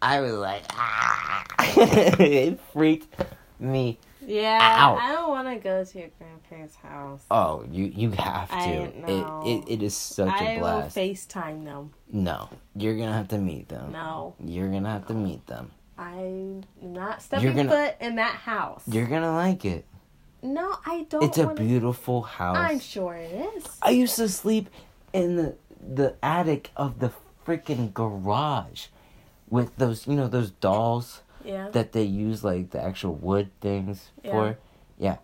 [0.00, 1.44] I was like, ah!
[2.18, 3.14] it freaked
[3.60, 3.98] me.
[4.26, 4.58] Yeah.
[4.60, 4.96] Ow.
[4.96, 7.22] I don't want to go to your grandparents' house.
[7.30, 8.54] Oh, you you have to.
[8.56, 9.42] I It, know.
[9.46, 10.82] it it is such I a will.
[10.82, 11.92] FaceTime them.
[12.10, 13.92] no, you're gonna have to meet them.
[13.92, 14.34] No.
[14.44, 15.70] You're gonna have to meet them.
[15.98, 18.82] I'm not stepping gonna- foot in that house.
[18.86, 19.84] You're gonna like it.
[20.42, 21.22] No, I don't.
[21.24, 22.56] It's a wanna- beautiful house.
[22.58, 23.64] I'm sure it is.
[23.82, 24.68] I used to sleep
[25.12, 27.12] in the the attic of the
[27.46, 28.86] freaking garage
[29.48, 31.68] with those you know those dolls Yeah.
[31.70, 34.30] that they use like the actual wood things Yeah.
[34.32, 34.58] for.
[34.98, 35.16] Yeah.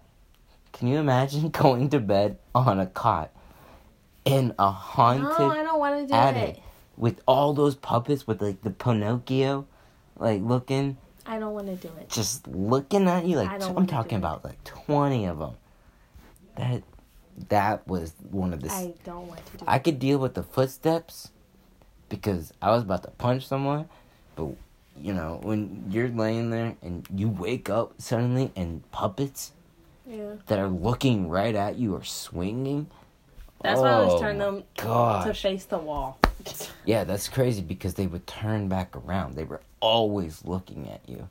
[0.72, 3.30] Can you imagine going to bed on a cot
[4.24, 6.62] in a haunted no, I don't do attic it.
[6.96, 9.66] with all those puppets with like the Pinocchio
[10.16, 12.08] like looking I don't want to do it.
[12.08, 15.54] just looking at you like I I'm talking about like 20 of them.
[16.56, 16.82] That
[17.48, 19.84] that was one of the I don't want to do I it.
[19.84, 21.30] could deal with the footsteps
[22.08, 23.88] because I was about to punch someone,
[24.36, 24.50] but
[25.00, 29.52] you know, when you're laying there and you wake up suddenly and puppets
[30.06, 30.34] Yeah.
[30.46, 32.88] that are looking right at you are swinging.
[33.62, 36.18] That's why I always oh turn them to face the wall.
[36.84, 39.36] Yeah, that's crazy because they would turn back around.
[39.36, 41.28] They were always looking at you.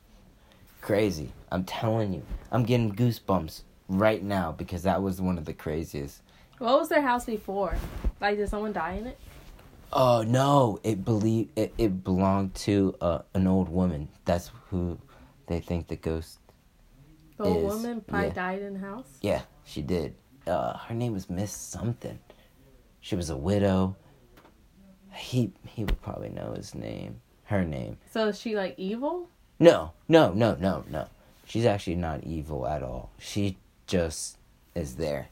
[0.80, 1.30] Crazy.
[1.50, 2.22] I'm telling you.
[2.50, 6.22] I'm getting goosebumps right now because that was one of the craziest.
[6.58, 7.76] What was their house before?
[8.20, 9.18] Like, did someone die in it?
[9.92, 10.78] Oh no!
[10.82, 14.08] It believe it, it belonged to uh, an old woman.
[14.24, 14.98] That's who
[15.46, 16.38] they think the ghost.
[17.36, 18.34] The old Is, woman probably yeah.
[18.34, 19.18] died in the house.
[19.20, 20.14] Yeah, she did.
[20.46, 22.18] Uh, her name was Miss something.
[23.00, 23.96] She was a widow.
[25.12, 27.20] He he would probably know his name.
[27.44, 27.98] Her name.
[28.12, 29.28] So is she like evil?
[29.58, 31.06] No, no, no, no, no.
[31.44, 33.10] She's actually not evil at all.
[33.18, 34.38] She just
[34.74, 35.28] is there.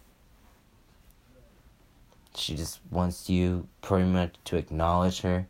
[2.35, 5.47] She just wants you pretty much to acknowledge her.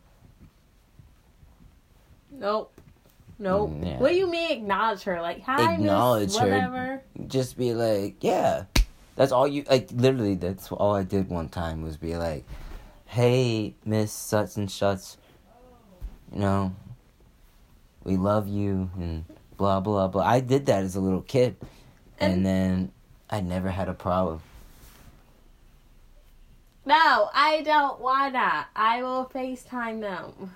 [2.31, 2.73] Nope.
[3.39, 3.71] Nope.
[3.71, 3.97] Mm, yeah.
[3.99, 5.21] What do you mean acknowledge her?
[5.21, 6.45] Like, hi, Acknowledge miss, her.
[6.45, 7.01] whatever.
[7.27, 8.65] Just be like, yeah.
[9.15, 9.89] That's all you like.
[9.91, 12.45] Literally, that's all I did one time was be like,
[13.05, 15.17] "Hey, Miss Such and Shuts,
[16.33, 16.73] you know,
[18.05, 19.25] we love you and
[19.57, 21.57] blah blah blah." I did that as a little kid,
[22.19, 22.91] and, And- then
[23.29, 24.41] I never had a problem.
[26.85, 28.67] No, I don't wanna.
[28.75, 30.55] I will FaceTime them.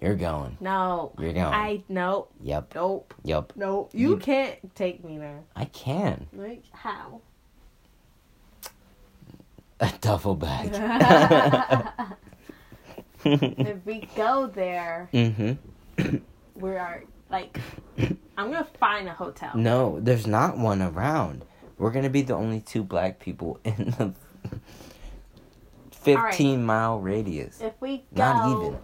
[0.00, 0.56] You're going.
[0.60, 1.12] No.
[1.18, 1.46] You're going.
[1.46, 2.32] I nope.
[2.42, 2.74] Yep.
[2.74, 3.14] Nope.
[3.24, 3.52] Yep.
[3.56, 3.90] Nope.
[3.92, 5.44] You, You- can't take me there.
[5.54, 6.26] I can.
[6.32, 7.20] Like how?
[9.78, 10.70] A duffel bag.
[13.24, 16.16] if we go there, mm-hmm.
[16.54, 17.60] we are like,
[18.38, 19.52] I'm gonna find a hotel.
[19.54, 21.44] No, there's not one around.
[21.78, 24.14] We're gonna be the only two black people in the
[26.14, 27.60] fifteen mile radius.
[27.60, 28.78] If we go, Not even.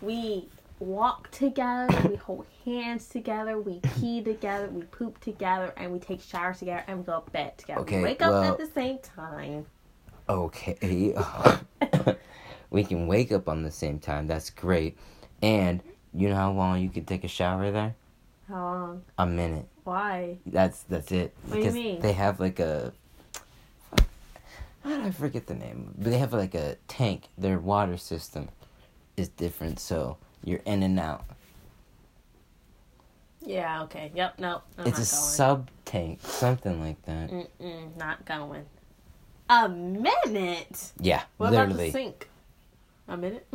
[0.00, 0.48] we
[0.80, 6.20] walk together, we hold hands together, we pee together, we poop together, and we take
[6.20, 7.80] showers together, and we go to bed together.
[7.80, 9.66] Okay, we wake up at the same time.
[10.28, 11.14] Okay.
[12.70, 14.26] we can wake up on the same time.
[14.26, 14.98] That's great.
[15.42, 15.82] And
[16.14, 17.94] you know how long you can take a shower there?
[18.48, 19.02] How long?
[19.18, 19.66] A minute.
[19.84, 20.38] Why?
[20.46, 21.34] That's that's it.
[21.44, 22.00] What do you because mean?
[22.00, 22.92] they have like a
[24.90, 27.24] I forget the name, but they have like a tank.
[27.36, 28.48] Their water system
[29.16, 31.24] is different, so you're in and out.
[33.44, 33.82] Yeah.
[33.84, 34.10] Okay.
[34.14, 34.38] Yep.
[34.38, 34.62] No.
[34.76, 37.30] I'm it's a sub tank, something like that.
[37.30, 38.64] Mm-mm, not going.
[39.50, 40.92] A minute.
[41.00, 41.90] Yeah, What about the literally.
[41.90, 42.28] sink?
[43.08, 43.46] A minute.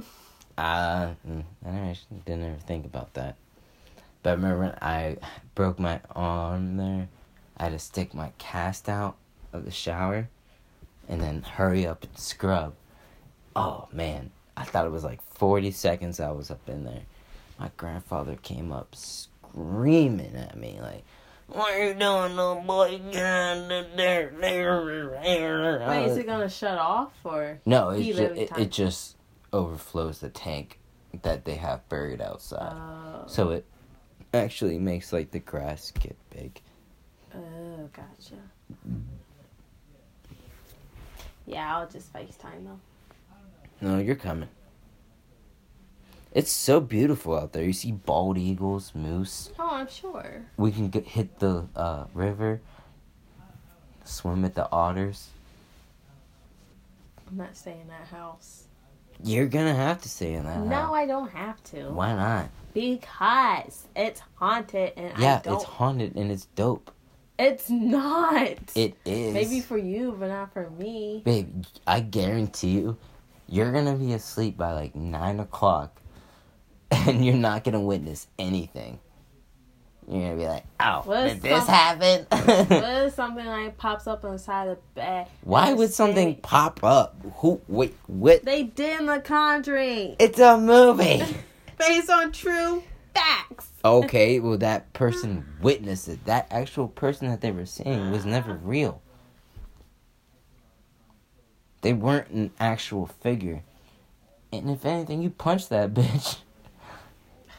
[0.58, 3.36] Uh, mm, I actually didn't ever think about that.
[4.24, 5.18] But I remember when I
[5.54, 7.10] broke my arm there,
[7.58, 9.18] I had to stick my cast out
[9.52, 10.30] of the shower
[11.08, 12.74] and then hurry up and scrub.
[13.56, 17.04] Oh man, I thought it was like 40 seconds I was up in there.
[17.60, 21.04] My grandfather came up screaming at me like,
[21.48, 23.00] what are you doing, little boy?
[25.88, 27.60] Wait, is it gonna shut off or?
[27.66, 29.18] No, He it's ju- it, it just
[29.52, 30.80] overflows the tank
[31.22, 32.74] that they have buried outside.
[32.74, 33.66] Oh, So it
[34.34, 36.60] actually makes like the grass get big.
[37.36, 38.36] oh, gotcha.
[41.46, 42.80] Yeah, I'll just FaceTime though.
[43.82, 44.50] No, you're coming.
[46.32, 47.64] It's so beautiful out there.
[47.64, 49.52] You see bald eagles, moose.
[49.60, 50.46] Oh, I'm sure.
[50.58, 52.60] We can get, hit the uh, river,
[54.04, 55.30] swim at the otters.
[57.30, 58.64] I'm not staying in that house.
[59.24, 60.94] You're gonna have to stay in that No, house.
[60.96, 61.90] I don't have to.
[61.90, 62.50] Why not?
[62.74, 65.22] Because it's haunted and I don't.
[65.22, 66.92] Yeah, it's haunted and it's dope.
[67.40, 68.48] It's not.
[68.76, 69.34] It is.
[69.34, 71.22] Maybe for you, but not for me.
[71.26, 72.98] Babe, I guarantee you,
[73.48, 76.00] you're gonna be asleep by like nine o'clock,
[76.92, 79.00] and you're not gonna witness anything.
[80.08, 84.06] You're gonna be like, "Oh, What did if this happen?" what if something like pops
[84.06, 85.28] up on the side of the bed?
[85.44, 87.16] Why would something pop up?
[87.38, 87.62] Who?
[87.68, 88.44] Wait, what?
[88.44, 91.24] They did in The Conjuring, It's a movie.
[91.80, 92.84] based on true
[93.14, 93.70] facts.
[93.84, 96.26] okay, well that person witnessed it.
[96.26, 99.02] That actual person that they were seeing was never real.
[101.82, 103.64] They weren't an actual figure.
[104.52, 106.38] And if anything, you punch that bitch.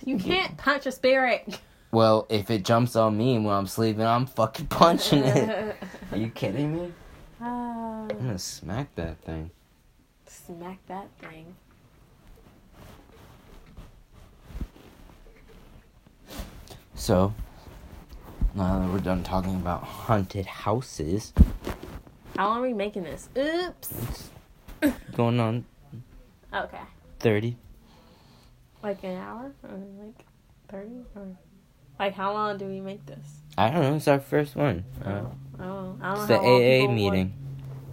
[0.05, 1.59] You can't punch a spirit.
[1.91, 5.77] Well, if it jumps on me when I'm sleeping, I'm fucking punching it.
[6.11, 6.93] Are you kidding me?
[7.41, 9.51] Ah, I'm gonna smack that thing.
[10.27, 11.55] smack that thing.
[16.95, 17.35] So,
[18.55, 21.33] now that we're done talking about haunted houses,
[22.37, 23.29] How long are we making this?
[23.37, 24.31] Oops.
[25.17, 25.65] going on
[26.53, 26.79] Okay.
[27.21, 27.57] 30.
[28.83, 29.53] Like an hour?
[29.65, 30.25] Or like
[30.69, 30.91] 30?
[31.17, 31.27] Or
[31.99, 33.41] like how long do we make this?
[33.57, 34.85] I don't know, it's our first one.
[35.05, 35.99] Uh, Oh, I don't know.
[36.03, 37.33] I don't it's know the AA meeting.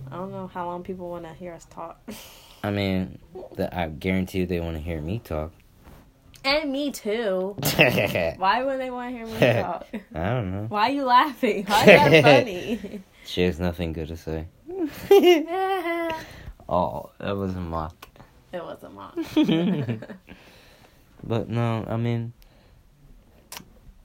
[0.10, 2.02] Want, I don't know how long people want to hear us talk.
[2.64, 3.20] I mean,
[3.56, 5.52] the, I guarantee you they want to hear me talk.
[6.44, 7.56] And me too.
[8.38, 9.88] Why would they want to hear me talk?
[10.14, 10.66] I don't know.
[10.68, 11.66] Why are you laughing?
[11.66, 13.02] Why is that funny?
[13.26, 14.48] She has nothing good to say.
[16.68, 18.08] Oh, that was a mock.
[18.52, 19.16] It was a mock.
[21.24, 22.34] But no, I mean,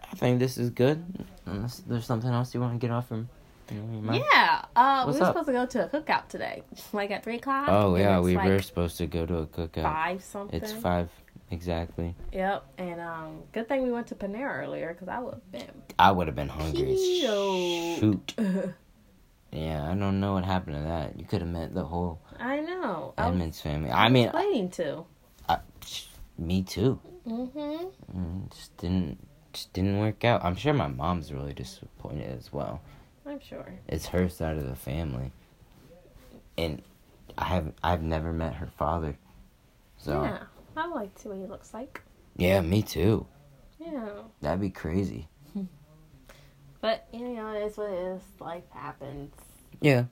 [0.03, 1.03] I think this is good.
[1.47, 3.29] Unless there's something else you want to get off from
[3.71, 5.29] you know, yeah, uh, we were up?
[5.31, 7.69] supposed to go to a cookout today, like at three o'clock.
[7.69, 9.83] Oh yeah, we like were supposed to go to a cookout.
[9.83, 10.63] five something.
[10.63, 11.09] It's five
[11.51, 12.15] exactly.
[12.33, 15.83] Yep, and um, good thing we went to Panera earlier because I would have been.
[15.99, 18.35] I would have been hungry shoot.
[19.53, 21.19] Yeah, I don't know what happened to that.
[21.19, 23.15] You could have met the whole I know.
[23.17, 23.91] I was family.
[23.91, 25.05] I mean, I, waiting to.
[25.49, 25.59] I,
[26.37, 27.01] me too.
[27.27, 30.45] Mm, Just didn't, just didn't work out.
[30.45, 32.81] I'm sure my mom's really disappointed as well.
[33.25, 33.73] I'm sure.
[33.89, 35.33] It's her side of the family,
[36.59, 36.83] and
[37.39, 39.17] I have I've never met her father.
[39.99, 40.39] So Yeah,
[40.77, 42.03] I like to see what he looks like.
[42.37, 43.27] yeah, me too.
[43.79, 44.09] Yeah,
[44.41, 45.29] That'd be crazy.
[46.81, 48.23] but you know, it is what it is.
[48.41, 49.33] Life happens.
[49.81, 50.05] Yeah.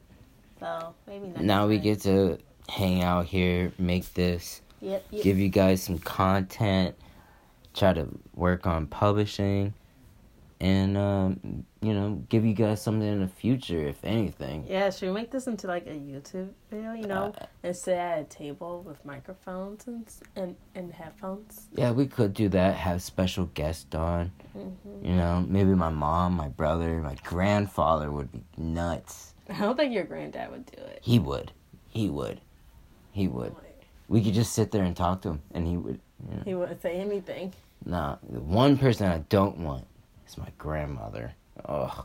[0.61, 5.07] So maybe Now we get to hang out here, make this, Yep.
[5.11, 5.22] yep.
[5.22, 6.94] give you guys some content,
[7.74, 9.74] try to work on publishing,
[10.64, 14.64] and um, you know, give you guys something in the future, if anything.
[14.66, 16.94] Yeah, should we make this into like a YouTube video?
[16.94, 21.68] You know, Uh, and sit at a table with microphones and and, and headphones.
[21.72, 22.77] yeah, we could do that.
[22.77, 24.33] Have special guests on.
[24.55, 24.70] hmm
[25.09, 29.35] You know, maybe my mom, my brother, my grandfather would be nuts.
[29.50, 31.00] I don't think your granddad would do it.
[31.03, 31.53] He would.
[31.88, 32.40] He would.
[33.12, 33.55] He would.
[34.09, 36.00] We could just sit there and talk to him, and he would.
[36.31, 36.42] You know.
[36.46, 37.53] He wouldn't say anything.
[37.85, 39.85] Nah, the one person I don't want
[40.35, 41.33] is my grandmother.
[41.64, 42.05] Ugh,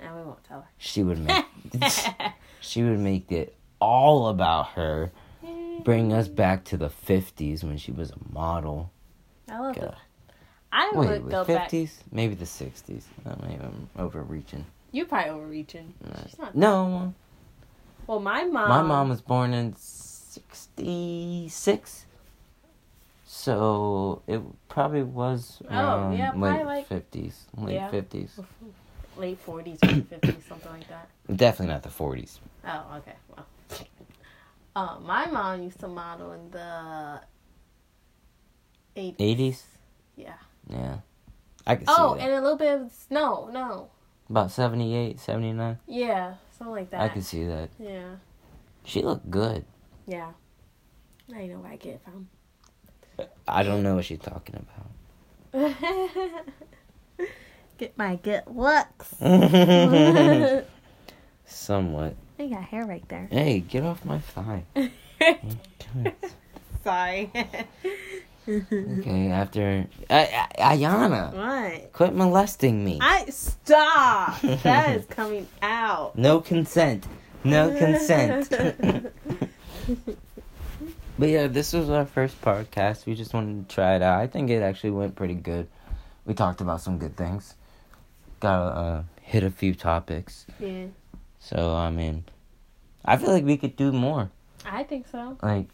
[0.00, 1.44] And we won't tell she would make
[1.82, 2.34] her.
[2.60, 5.10] she would make it all about her.
[5.84, 8.90] Bring us back to the fifties when she was a model.
[9.48, 9.84] I love God.
[9.84, 9.94] it.
[10.72, 11.70] I Wait, would go the back.
[11.70, 12.02] fifties?
[12.12, 13.06] Maybe the sixties.
[13.24, 14.66] Maybe I'm overreaching.
[14.92, 15.94] You're probably overreaching.
[16.24, 16.54] She's not.
[16.54, 17.14] No,
[18.06, 18.68] Well, my mom.
[18.68, 22.04] my mom was born in sixty six.
[23.30, 27.90] So it probably was Oh, yeah, probably late like- fifties, late Yeah.
[27.90, 28.40] fifties.
[29.18, 31.08] late forties, fifties, something like that.
[31.36, 32.40] Definitely not the forties.
[32.64, 33.16] Oh, okay.
[33.28, 33.46] Well,
[34.74, 37.20] uh, my mom used to model in the
[38.96, 39.64] 80s?
[40.16, 40.32] Yeah.
[40.70, 40.98] Yeah.
[41.66, 43.90] I can see Oh, and a little bit of no, no.
[44.30, 45.78] About 78, 79.
[45.86, 47.00] Yeah, something like that.
[47.02, 47.68] I can see that.
[47.78, 48.16] Yeah.
[48.84, 49.66] She looked good.
[50.06, 50.32] Yeah.
[51.34, 52.30] I know where I get it from.
[53.46, 54.64] I don't know what she's talking
[55.52, 55.74] about.
[57.78, 59.14] get my good looks.
[61.46, 62.14] Somewhat.
[62.38, 63.28] you got hair right there.
[63.30, 64.64] Hey, get off my thigh.
[66.84, 67.30] Sorry.
[68.48, 69.86] Okay, after.
[70.08, 71.92] I, I, Ayana, what?
[71.92, 72.98] quit molesting me.
[73.00, 74.40] I stop.
[74.40, 76.16] that is coming out.
[76.16, 77.06] No consent.
[77.44, 78.50] No consent.
[81.18, 83.06] But yeah, this was our first podcast.
[83.06, 84.20] We just wanted to try it out.
[84.20, 85.68] I think it actually went pretty good.
[86.24, 87.54] We talked about some good things.
[88.40, 90.46] Got uh, hit a few topics.
[90.60, 90.86] Yeah.
[91.40, 92.24] So I mean,
[93.04, 94.30] I feel like we could do more.
[94.64, 95.36] I think so.
[95.42, 95.66] Like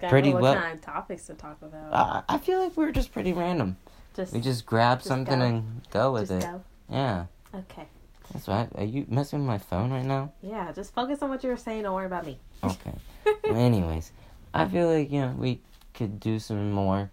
[0.00, 1.92] got Pretty what well- kind of topics to talk about.
[1.92, 3.76] I, I feel like we're just pretty random.
[4.14, 5.44] just We just grab Just something go.
[5.44, 6.50] and go with just it.
[6.50, 6.62] go.
[6.90, 7.86] Yeah, Okay.
[8.32, 8.68] that's right.
[8.76, 10.32] Are you messing with my phone right now?
[10.42, 11.82] Yeah, just focus on what you were saying.
[11.84, 12.38] Don't worry about me.
[12.62, 12.92] Okay.
[13.44, 14.12] well, anyways,
[14.54, 15.60] I feel like you know we
[15.94, 17.10] could do some more,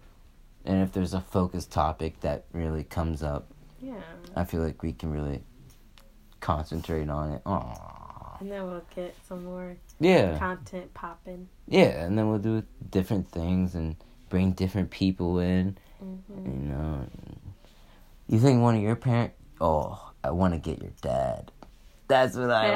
[0.64, 3.48] and if there's a focus topic that really comes up,
[3.80, 4.00] Yeah.
[4.36, 5.42] I feel like we can really
[6.40, 7.44] concentrate on it.
[7.44, 8.40] Aww.
[8.40, 11.48] And then we'll get some more Yeah, content popping.
[11.68, 13.96] yeah, and then we'll do different things and
[14.28, 15.76] bring different people in.
[15.98, 17.06] hmm You know,
[18.28, 19.34] you think one of your parents?
[19.60, 21.52] Oh, I want to get your dad.
[22.08, 22.70] That's what I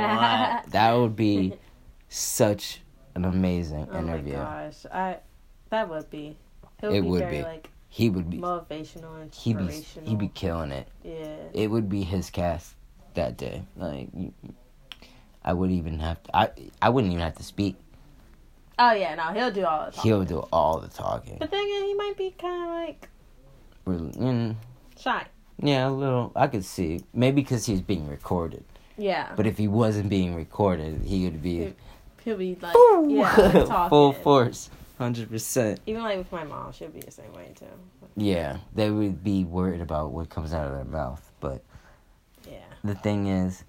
[0.61, 0.67] want.
[0.73, 1.55] That would be
[2.09, 2.81] such
[3.15, 4.35] an amazing Oh interview.
[4.35, 5.17] my gosh, I
[5.71, 6.37] that would be.
[6.83, 7.43] It be would very be.
[7.43, 8.39] like He would be.
[8.39, 9.69] motivational, inspirational.
[9.69, 10.11] He'd be.
[10.11, 10.89] He'd be killing it.
[11.03, 11.37] Yeah.
[11.53, 12.75] It would be his cast
[13.15, 13.63] that day.
[13.77, 14.09] Like,
[15.45, 16.23] I wouldn't even have.
[16.25, 16.51] To, I.
[16.83, 17.77] I wouldn't even have to speak.
[18.79, 20.03] Oh yeah, no, he'll do all the talking.
[20.11, 21.37] He'll do all the talking.
[21.39, 23.09] But then he might be kind of like
[23.85, 24.57] We're- mm,
[24.99, 25.27] shy.
[25.63, 26.33] yeah, a little.
[26.35, 28.65] I could see maybe because he's being recorded.
[28.97, 29.33] Yeah.
[29.37, 31.75] But if he wasn't being recorded, he would be
[32.25, 32.75] he'll be like
[33.09, 33.89] yeah, like talking.
[33.91, 35.81] full force, hundred percent.
[35.87, 37.67] Even like with my mom, she'll be the same way too.
[38.17, 41.21] Yeah, they would be worried about what comes out of their mouth.
[41.41, 41.63] But
[42.49, 42.59] Yeah.
[42.85, 43.65] the thing is,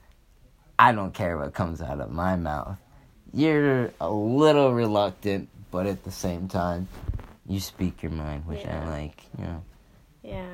[0.77, 2.79] I don't care what comes out of my mouth.
[3.33, 6.87] You're a little reluctant, but at the same time,
[7.47, 8.85] you speak your mind, which Yeah.
[8.85, 9.23] I like.
[9.37, 9.63] You know,
[10.23, 10.45] Yeah.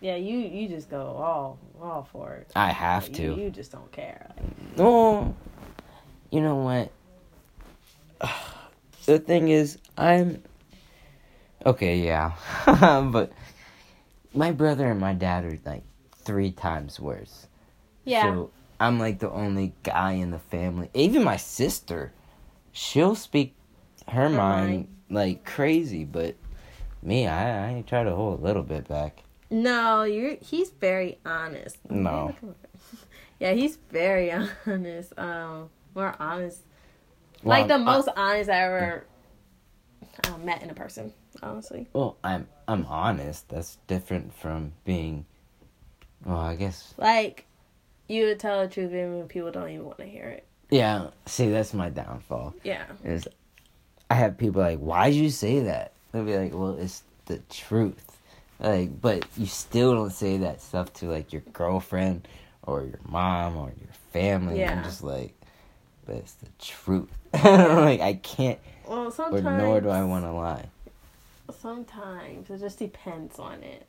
[0.00, 2.50] Yeah, you you just go all all for it.
[2.54, 3.22] I have Like, to.
[3.22, 4.30] You, you just don't care.
[4.36, 5.34] Like, No,
[6.30, 6.90] you know what?
[9.06, 10.42] The thing is, I'm
[11.64, 11.98] okay.
[11.98, 12.32] Yeah,
[13.12, 13.32] but
[14.34, 15.82] my brother and my dad are like
[16.16, 17.46] three times worse.
[18.04, 18.22] yeah.
[18.22, 18.50] So
[18.80, 20.90] I'm like the only guy in the family.
[20.94, 22.12] Even my sister,
[22.72, 23.54] she'll speak
[24.08, 24.88] her, mind, mind.
[25.10, 26.36] like crazy, but
[27.02, 29.22] me, I I try to hold a little bit back.
[29.50, 31.78] No, you're he's very honest.
[31.88, 32.34] No.
[33.40, 34.32] Yeah, he's very
[34.66, 35.12] honest.
[35.16, 36.62] Um, more honest.
[37.42, 39.06] Well, like the I'm- most honest I ever
[40.24, 41.12] uh, met in a person.
[41.42, 41.86] Honestly.
[41.92, 43.48] Well, I'm I'm honest.
[43.48, 45.24] That's different from being.
[46.24, 47.46] Well, I guess Like,
[48.08, 50.46] you would tell the truth even when people don't even want to hear it.
[50.70, 51.10] yeah.
[51.26, 52.54] See, that's my downfall.
[52.64, 52.84] Yeah.
[53.04, 53.28] Is
[54.10, 55.92] I have people like, why'd you say that?
[56.10, 58.16] They'll be like, well, it's the truth.
[58.58, 62.26] Like, but you still don't say that stuff to like your girlfriend
[62.64, 64.58] or your mom or your family.
[64.58, 64.72] Yeah.
[64.72, 65.34] I'm just like,
[66.04, 67.10] but it's the truth.
[67.44, 70.66] like I can't, Well, or nor do I want to lie.
[71.60, 73.86] Sometimes it just depends on it.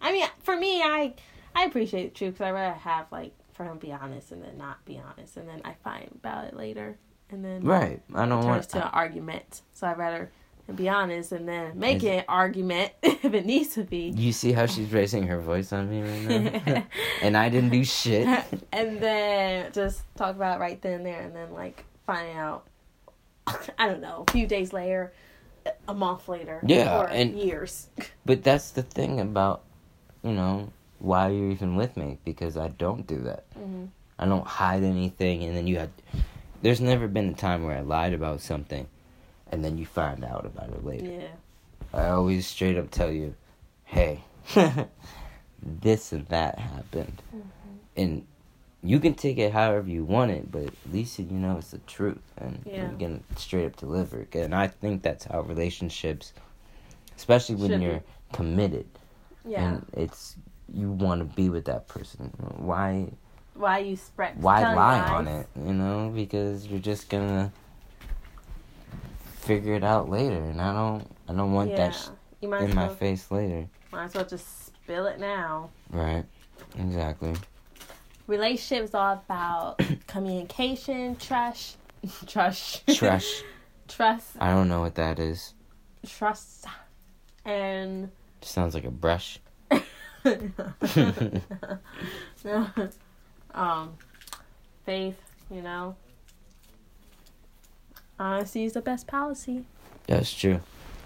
[0.00, 1.14] I mean, for me, I
[1.54, 4.58] I appreciate the truth because I rather have like for him be honest and then
[4.58, 6.98] not be honest, and then I find about it later,
[7.30, 8.00] and then Right.
[8.14, 8.68] I don't turns want.
[8.70, 9.62] to an argument.
[9.72, 10.30] So I'd rather
[10.74, 14.12] be honest and then make it an argument if it needs to be.
[14.16, 16.86] You see how she's raising her voice on me right now,
[17.22, 18.26] and I didn't do shit.
[18.72, 22.66] and then just talk about it right then and there, and then like find out.
[23.78, 24.24] I don't know.
[24.28, 25.12] A few days later,
[25.88, 27.88] a month later, Yeah, or and- years.
[28.26, 29.62] But that's the thing about,
[30.22, 33.44] you know, why you're even with me because I don't do that.
[33.58, 33.88] Mhm.
[34.18, 35.90] I don't hide anything, and then you had.
[36.62, 38.88] There's never been a time where I lied about something,
[39.52, 41.06] and then you find out about it later.
[41.12, 41.28] Yeah.
[41.92, 43.34] I always straight up tell you,
[43.84, 44.24] hey,
[45.62, 47.40] this and that happened, Mm-hmm.
[47.96, 48.26] and
[48.88, 51.78] you can take it however you want it, but at least you know it's the
[51.78, 52.90] truth, and Yeah.
[52.90, 54.34] you can straight up deliver it.
[54.34, 56.32] And I think that's how relationships,
[57.16, 58.86] especially when Should you're committed,
[59.44, 59.64] Yeah.
[59.68, 60.36] and it's
[60.72, 62.32] you want to be with that person.
[62.56, 63.08] Why?
[63.54, 64.40] why you spread?
[64.42, 65.10] why lie lies.
[65.10, 67.50] on it you know because you're just gonna
[69.40, 72.08] figure it out later and i don't i don't want that sh-
[72.42, 73.66] in as my face later.
[73.92, 75.70] might as well just spill it now.
[75.90, 76.24] Right.
[76.78, 77.32] Exactly.
[78.26, 81.76] Relationship is all about communication, trust,
[82.26, 83.42] trust, Trash.
[83.88, 85.54] trust, I don't know what that is.
[86.06, 86.66] trust,
[87.44, 88.10] and
[88.40, 89.38] Sounds like a brush.
[93.54, 93.96] um,
[94.84, 95.16] faith.
[95.50, 95.94] You know,
[98.18, 99.64] honesty is the best policy.
[100.08, 100.60] That's true.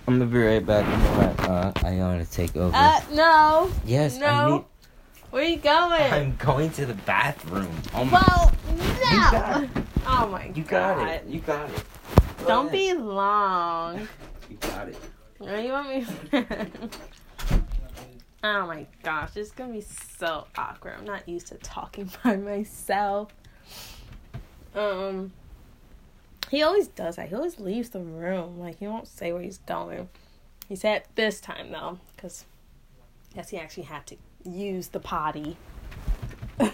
[0.09, 0.87] I'm gonna be right back.
[0.87, 2.75] I'm gonna, uh, I want to take over.
[2.75, 4.57] Uh, no, yes, I no.
[4.57, 4.65] need.
[5.31, 6.13] Where are you going?
[6.13, 7.71] I'm going to the bathroom.
[7.95, 8.21] Oh my.
[8.21, 9.83] well, You got no.
[10.07, 10.97] Oh my You god.
[10.99, 11.25] got it.
[11.27, 11.85] You got it.
[12.41, 12.73] Go Don't ahead.
[12.73, 14.09] be long.
[14.49, 14.97] You got it.
[15.39, 16.07] Where you want me?
[18.43, 20.95] oh my gosh, this is gonna be so awkward.
[20.99, 23.33] I'm not used to talking by myself.
[24.75, 25.33] Um,
[26.51, 27.29] he always does that.
[27.29, 28.59] He always leaves the room.
[28.59, 30.09] Like he won't say where he's going.
[30.69, 32.45] He said this time though, because
[33.35, 35.57] yes, he actually had to use the potty.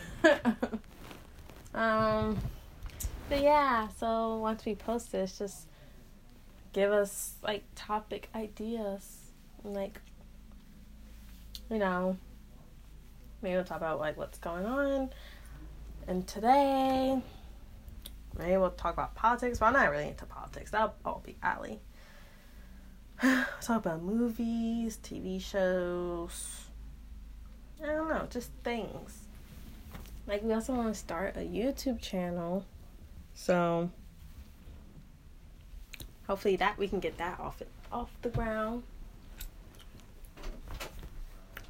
[1.75, 2.39] um,
[3.29, 3.89] but yeah.
[3.99, 5.67] So once we post this, just
[6.77, 9.33] give us like topic ideas
[9.65, 9.99] like
[11.71, 12.17] you know
[13.41, 15.09] maybe we'll talk about like what's going on
[16.07, 17.19] and today
[18.39, 21.81] maybe we'll talk about politics but i'm not really into politics that'll all be Allie.
[23.23, 26.66] talk about movies tv shows
[27.83, 29.25] i don't know just things
[30.27, 32.65] like we also want to start a youtube channel
[33.35, 33.91] so
[36.27, 38.83] hopefully that we can get that off it off the ground.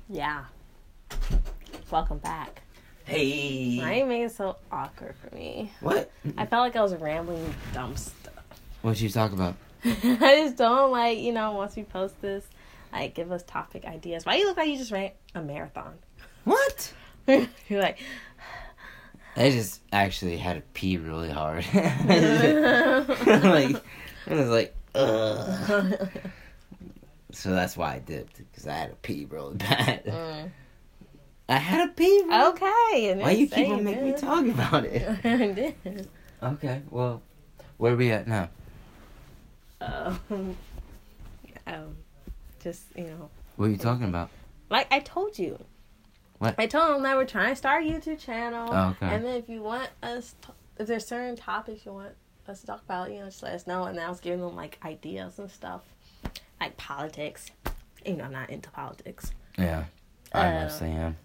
[0.09, 0.44] Yeah.
[1.90, 2.62] Welcome back.
[3.04, 3.78] Hey.
[3.78, 5.72] Why you make it so awkward for me?
[5.80, 6.11] What?
[6.36, 8.34] I felt like I was rambling dumb stuff.
[8.82, 9.54] What you talk about?
[9.84, 12.44] I just don't like, you know, once we post this,
[12.93, 14.24] like give us topic ideas.
[14.26, 15.95] Why you look like you just ran a marathon?
[16.45, 16.93] What?
[17.26, 17.99] You're like
[19.37, 21.66] I just actually had to pee really hard.
[21.74, 21.84] like,
[24.26, 26.09] I was like, ugh.
[27.32, 30.07] So that's why I dipped because I had to pee really bad.
[30.07, 30.51] Mm.
[31.51, 32.22] I had a pee.
[32.26, 33.14] Really Okay.
[33.20, 35.07] Why you keep on making me talk about it?
[35.24, 36.09] I did.
[36.43, 37.22] Okay, well,
[37.76, 38.49] where are we at now?
[39.82, 40.57] Um,
[41.66, 41.97] um,
[42.66, 44.28] just you know, What are you talking about?
[44.70, 45.58] like I told you.
[46.38, 46.56] What?
[46.58, 48.68] I told him that we're trying to start a YouTube channel.
[48.70, 49.14] Oh, okay.
[49.14, 50.48] And then if you want us, to,
[50.78, 52.12] if there's certain topics you want
[52.48, 53.84] us to talk about, you know, just let us know.
[53.84, 55.82] And I was giving them like ideas and stuff,
[56.60, 57.46] like politics.
[58.04, 59.30] You know, I'm not into politics.
[59.56, 59.84] Yeah,
[60.34, 61.16] I Uh, am.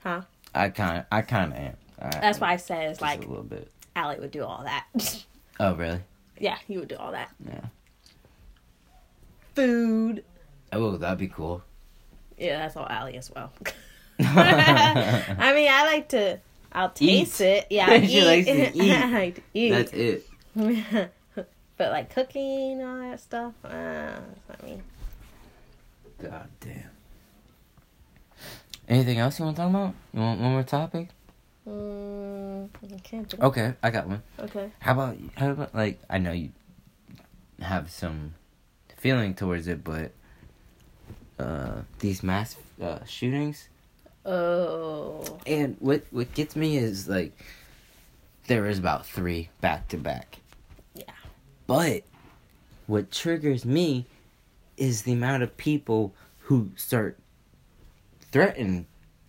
[0.00, 0.20] Huh?
[0.54, 1.76] I kind of, I kind of am.
[2.00, 3.68] I, That's why I said it's like a little bit.
[3.96, 4.86] Alec would do all that.
[5.60, 6.00] Oh, really?
[6.38, 7.30] yeah, he would do all that.
[7.46, 7.66] Yeah.
[9.54, 10.24] Food.
[10.72, 11.62] Oh, that'd be cool.
[12.38, 13.52] Yeah, that's all Allie as well.
[14.18, 16.38] I mean, I like to.
[16.72, 17.44] I'll taste Eat.
[17.44, 17.66] it.
[17.70, 18.24] Yeah, I She eat.
[18.24, 18.92] likes to eat.
[19.02, 19.70] I like to eat.
[19.70, 20.26] That's it.
[21.76, 24.82] but like cooking and all that stuff, uh, I mean,
[26.20, 26.90] God damn.
[28.88, 29.94] Anything else you want to talk about?
[30.12, 31.08] You want one more topic?
[31.68, 33.32] mm, I can't.
[33.40, 34.22] Okay, I got one.
[34.38, 34.70] Okay.
[34.80, 36.50] How about how about like I know you
[37.60, 38.34] have some
[38.96, 40.12] feeling towards it, but
[41.42, 43.68] uh these mass uh, shootings
[44.24, 45.38] Oh.
[45.46, 47.32] and what what gets me is like
[48.46, 50.38] there is about three back to back.
[50.94, 51.04] Yeah.
[51.66, 52.02] But
[52.86, 54.06] what triggers me
[54.76, 56.12] is the amount of people
[56.46, 57.18] who start
[58.30, 58.86] threatening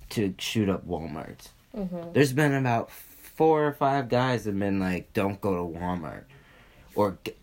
[0.10, 1.50] to shoot up Walmarts.
[1.76, 2.14] Mhm.
[2.14, 6.24] There's been about four or five guys that have been like, "Don't go to Walmart,"
[6.96, 7.34] or you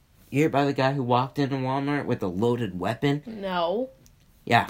[0.40, 3.22] hear about the guy who walked into Walmart with a loaded weapon?
[3.26, 3.90] No.
[4.44, 4.68] Yeah,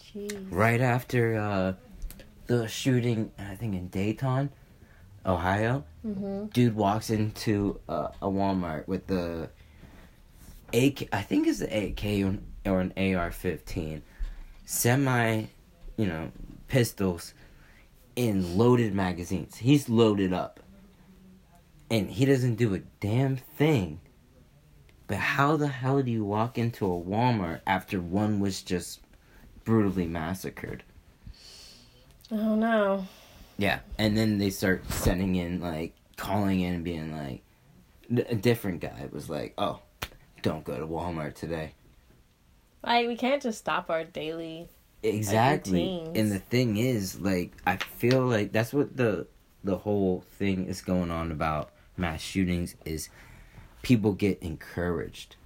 [0.00, 0.46] Jeez.
[0.50, 1.72] right after uh,
[2.46, 4.50] the shooting, I think in Dayton,
[5.24, 5.84] Ohio.
[6.04, 6.52] Mhm.
[6.52, 9.48] Dude walks into uh, a Walmart with the
[10.72, 11.08] AK.
[11.12, 14.00] I think it's the AK or an- or an AR-15,
[14.64, 15.44] semi,
[15.98, 16.30] you know,
[16.68, 17.34] pistols
[18.16, 19.56] in loaded magazines.
[19.56, 20.60] He's loaded up.
[21.90, 24.00] And he doesn't do a damn thing.
[25.06, 29.00] But how the hell do you walk into a Walmart after one was just
[29.64, 30.82] brutally massacred?
[32.32, 33.06] I don't know.
[33.58, 33.80] Yeah.
[33.98, 37.42] And then they start sending in, like, calling in and being like,
[38.28, 39.80] a different guy was like, oh,
[40.42, 41.72] don't go to Walmart today.
[42.82, 44.68] Like we can't just stop our daily.
[45.02, 46.02] Exactly.
[46.14, 49.26] and the thing is, like, I feel like that's what the
[49.62, 53.08] the whole thing is going on about mass shootings is
[53.84, 55.36] people get encouraged.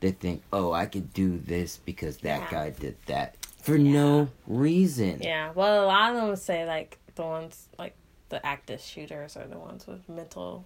[0.00, 2.50] they think, oh, I could do this because that Yeah.
[2.50, 5.20] guy did that for no reason.
[5.20, 5.50] Yeah.
[5.54, 7.94] Well, a lot of them say like the ones like
[8.28, 10.64] the active shooters are the ones with mental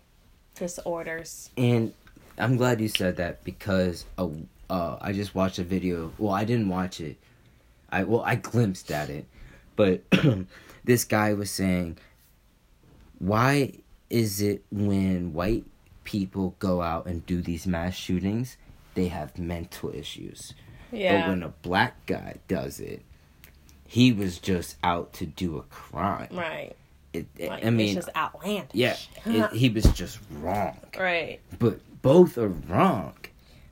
[0.54, 1.48] disorders.
[1.56, 1.94] And
[2.38, 4.28] I'm glad you said that because uh,
[4.68, 6.12] uh, I just watched a video.
[6.18, 7.16] Well, I didn't watch it.
[7.90, 9.24] I well, I glimpsed at it,
[9.76, 10.02] but
[10.84, 11.96] this guy was saying,
[13.18, 13.72] "Why
[14.10, 15.64] is it when white
[16.04, 18.56] people go out and do these mass shootings,
[18.94, 20.54] they have mental issues,
[20.90, 21.22] Yeah.
[21.22, 23.02] but when a black guy does it,
[23.86, 26.28] he was just out to do a crime.
[26.32, 26.74] right.
[27.12, 28.70] It, it- Like, I mean, it's just outlandish.
[28.72, 28.96] yeah,
[29.26, 31.40] it, he was just wrong." right.
[31.58, 33.14] but both are wrong.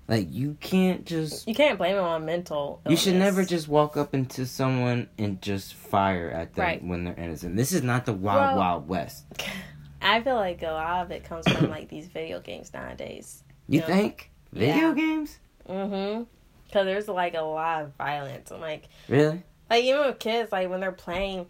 [0.08, 2.80] Like you can't just You can't blame him on mental.
[2.88, 6.84] you should never just walk up into someone and just fire at them Right.
[6.84, 7.56] when they're innocent.
[7.56, 9.24] This is not the wild Well- wild west.
[10.02, 13.42] I feel like a lot of it comes from like these video games nowadays.
[13.68, 13.86] You Yeah.
[13.86, 14.94] think video Yeah.
[14.94, 15.38] games?
[15.68, 16.22] Mm-hmm.
[16.66, 18.50] Because there's like a lot of violence.
[18.50, 19.42] and like, Really?
[19.68, 21.46] like even with kids, like when they're playing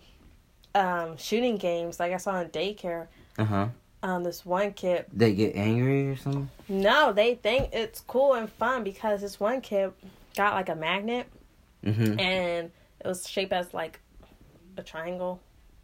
[0.74, 3.07] um, shooting games, like I saw in daycare,
[3.38, 3.68] Uh huh.
[4.03, 6.48] um, this one kid They get angry or something?
[6.68, 9.92] No, they think it's cool and fun because this one kid
[10.36, 11.26] got like a magnet
[11.84, 12.20] Mm-hmm.
[12.20, 12.70] and
[13.01, 14.01] it was shaped as like
[14.76, 15.40] a triangle,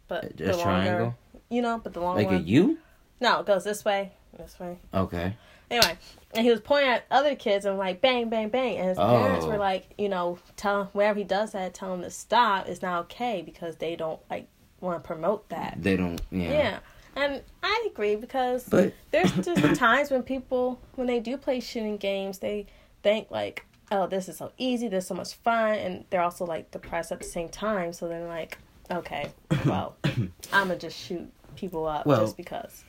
[0.07, 1.15] but A- a longer, triangle?
[1.49, 2.47] You know, but the long Like a one.
[2.47, 2.77] U?
[3.19, 4.77] no, it goes this way, this way.
[4.93, 5.35] Okay.
[5.69, 5.97] Anyway,
[6.33, 9.45] and he was pointing at other kids and like bang, bang, bang, and his parents
[9.45, 9.49] Oh.
[9.49, 12.67] were like, you know, tell whenever he does that, tell him to stop.
[12.67, 14.47] It's not okay because they don't like
[14.79, 15.75] want to promote that.
[15.79, 16.21] They don't.
[16.31, 16.51] Yeah.
[16.51, 16.79] Yeah.
[17.17, 21.97] And I agree because But there's just times when people when they do play shooting
[21.97, 22.67] games they
[23.03, 26.45] think like oh this is so easy this is so much fun and they're also
[26.45, 28.57] like depressed at the same time so they're like
[28.91, 29.31] okay
[29.65, 30.29] well i'm
[30.67, 31.27] gonna just shoot
[31.57, 32.83] people up Well- just because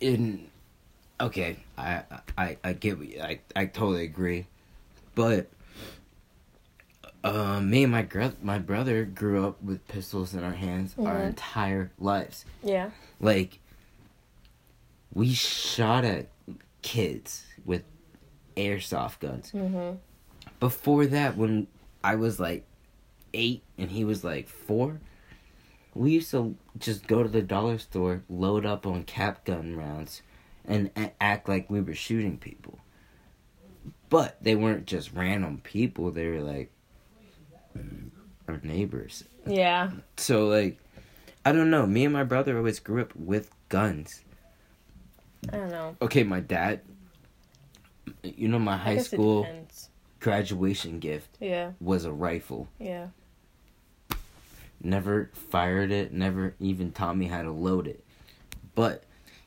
[0.00, 0.46] in
[1.20, 2.02] okay, I
[2.36, 4.46] I I get you, I I totally agree,
[5.14, 5.48] but
[7.24, 11.16] uh, me and my gr- my brother grew up with pistols in our hands our
[11.18, 11.26] Mhm.
[11.28, 12.44] entire lives.
[12.62, 13.58] yeah Like
[15.12, 16.28] we shot at
[16.82, 17.82] kids with
[18.56, 19.50] airsoft guns.
[19.50, 19.92] hmm
[20.60, 21.66] Before that, when
[22.04, 22.64] I was like
[23.34, 25.00] eight and he was like four,
[25.98, 30.22] we used to just go to the dollar store, load up on cap gun rounds,
[30.64, 32.78] and a- act like we were shooting people.
[34.08, 36.70] But they weren't just random people; they were like
[38.48, 39.24] our neighbors.
[39.46, 40.78] yeah So like,
[41.44, 41.86] I don't know.
[41.86, 44.22] Me and my brother always grew up with guns.
[45.52, 46.80] i don't know Okay, my dad.
[48.22, 49.46] You know, my high school
[50.20, 52.68] graduation gift yeah was a rifle.
[52.80, 53.08] yeah
[54.82, 58.04] never fired it, never even taught me how to load it.
[58.74, 59.04] But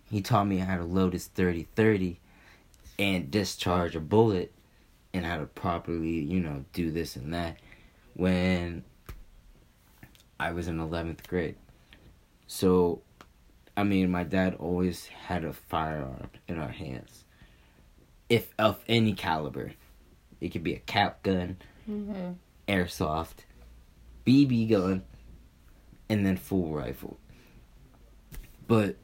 [0.09, 2.17] he taught me how to load his 30-30
[2.99, 4.53] and discharge a bullet
[5.13, 7.57] and how to properly, you know, do this and that
[8.13, 8.83] when
[10.39, 11.55] I was in 11th grade.
[12.47, 13.01] So,
[13.77, 17.23] I mean, my dad always had a firearm in our hands.
[18.29, 19.73] If of any caliber.
[20.39, 22.31] It could be a cap gun, hmm
[22.67, 23.43] airsoft,
[24.25, 25.03] BB gun,
[26.11, 27.17] and then full rifle.
[28.67, 28.95] But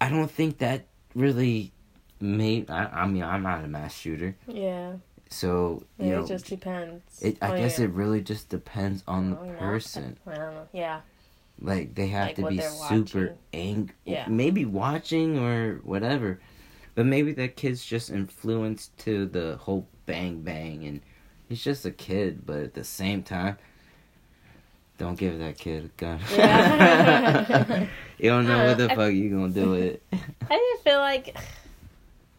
[0.00, 1.72] I don't think that really
[2.20, 2.70] made.
[2.70, 4.94] I, I mean, I'm not a mass shooter, yeah
[5.30, 9.02] so you it know, just depends it, I on guess your- it really just depends
[9.08, 10.16] on the your person.
[10.26, 10.40] outfit.
[10.40, 11.00] i don't know yeah
[11.60, 14.26] Like they have Like to be super angry, Yeah.
[14.28, 16.40] maybe watching or whatever.
[16.94, 21.00] But maybe that kid's just influenced to the whole bang bang, and
[21.48, 22.46] he's just a kid.
[22.46, 23.56] But at the same time,
[24.98, 26.20] don't give that kid a gun.
[26.34, 27.86] Yeah.
[28.18, 30.02] you don't know what the I- fuck you gonna do with it.
[30.50, 31.36] I just feel like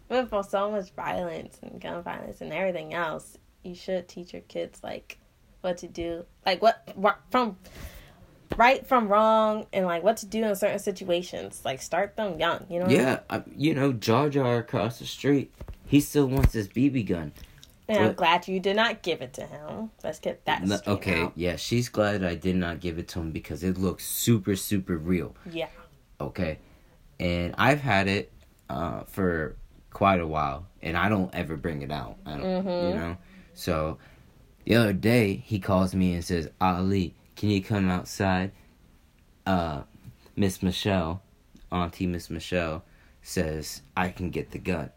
[0.09, 4.79] with so much violence and gun violence and everything else, you should teach your kids
[4.83, 5.17] like
[5.61, 7.57] what to do, like what what- from
[8.57, 11.61] right from wrong, and like what to do in certain situations.
[11.65, 12.87] Like start them young, you know.
[12.87, 15.51] yeah, I, you know, Jar Jar across the street,
[15.85, 17.33] he still wants his BB gun.
[17.88, 19.91] And I'm glad you did not give it to him.
[20.03, 21.33] Let's get that No, okay, out.
[21.36, 24.97] yeah, she's glad I did not give it to him because it looks super, super
[24.97, 25.36] real.
[25.51, 25.67] Yeah.
[26.19, 26.57] Okay.
[27.19, 28.31] And I've had it
[28.69, 29.55] uh, for
[29.91, 32.17] quite a while, and I don't ever bring it out.
[32.25, 32.89] I don't, Mhm.
[32.89, 33.17] you know.
[33.53, 33.99] So
[34.65, 38.51] the other day, he calls me and says, "Ali, can you come outside?"
[39.45, 39.83] Uh,
[40.36, 41.21] Miss Michelle,
[41.71, 42.83] Auntie Miss Michelle,
[43.21, 44.89] says I can get the gun.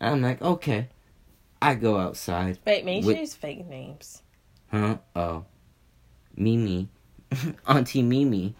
[0.00, 0.88] I'm like, okay.
[1.62, 2.58] I go outside.
[2.66, 4.22] Wait, make sure use fake names.
[4.70, 4.98] Huh?
[5.14, 5.44] Oh.
[6.36, 6.88] Mimi.
[7.68, 8.54] Auntie Mimi.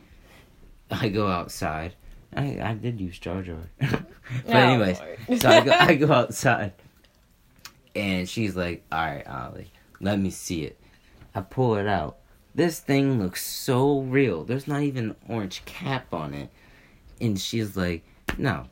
[0.90, 1.94] I go outside.
[2.34, 3.57] I, I did use Jar Jar.
[3.80, 4.05] but
[4.48, 4.98] Oh, anyways,
[5.40, 6.72] so I go I go outside.
[7.94, 10.78] And she's like, "All right, Ollie, let me see it."
[11.34, 12.18] I pull it out.
[12.55, 14.44] This thing looks so real.
[14.44, 16.50] There's not even an orange cap on it.
[17.20, 18.05] And she's like,
[18.38, 18.66] "No.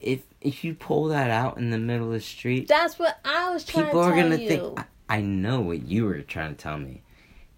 [0.00, 3.52] If if you pull that out in the middle of the street, That's what I
[3.52, 4.48] was trying people to are gonna you.
[4.48, 4.78] think
[5.08, 7.02] I, I know what you were trying to tell me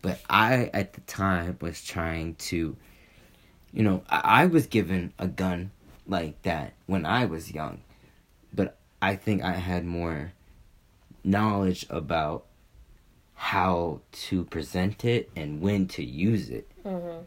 [0.00, 2.76] but i at the time was trying to
[3.72, 5.72] you know I, I was given a gun
[6.06, 7.80] like that when i was young
[8.54, 10.32] but i think i had more
[11.24, 12.44] knowledge about
[13.34, 17.24] how to present it and when to use it Mhm.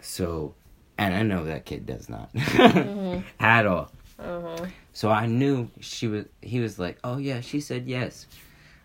[0.00, 0.54] so
[0.96, 3.22] and i know that kid does not Mhm.
[3.40, 4.70] at all Mhm.
[4.94, 6.24] So I knew she was.
[6.40, 8.26] He was like, "Oh yeah," she said yes.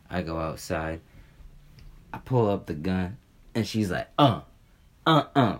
[0.10, 1.02] I go outside.
[2.12, 3.18] I pull up the gun,
[3.54, 4.42] and she's like, "Uh,
[5.06, 5.58] uh, uh,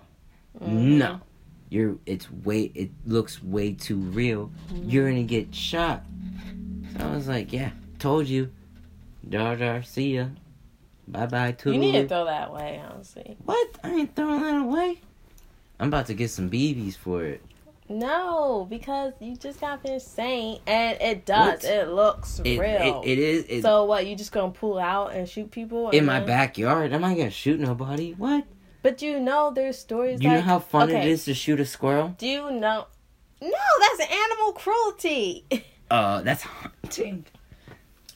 [0.60, 1.22] no,
[1.70, 1.98] you're.
[2.08, 2.72] It's way.
[2.74, 4.52] It looks way too real.
[4.74, 6.04] You're gonna get shot."
[6.98, 7.70] So I was like, "Yeah,
[8.00, 8.50] told you,
[9.30, 9.84] dar dar.
[9.84, 10.30] See ya.
[11.08, 11.56] Bye bye.
[11.64, 13.38] You need to throw that away, honestly.
[13.46, 13.68] What?
[13.84, 15.02] I ain't throwing that away.
[15.80, 17.44] I'm about to get some BBs for it.
[17.90, 21.64] No, because you just got finished saying, and it does.
[21.64, 21.72] What?
[21.72, 23.02] It looks It, real.
[23.04, 23.46] it, it is.
[23.50, 24.06] It, so what?
[24.06, 26.94] You just gonna pull out and shoot people in my then- backyard.
[26.94, 28.14] I'm I gonna shoot nobody.
[28.14, 28.46] What?
[28.84, 30.22] But you know, there's stories.
[30.22, 32.16] You like, know how fun okay, it is to shoot a squirrel?
[32.18, 32.86] Do you know?
[33.42, 35.46] No, that's animal cruelty.
[35.90, 37.26] Uh, that's hunting.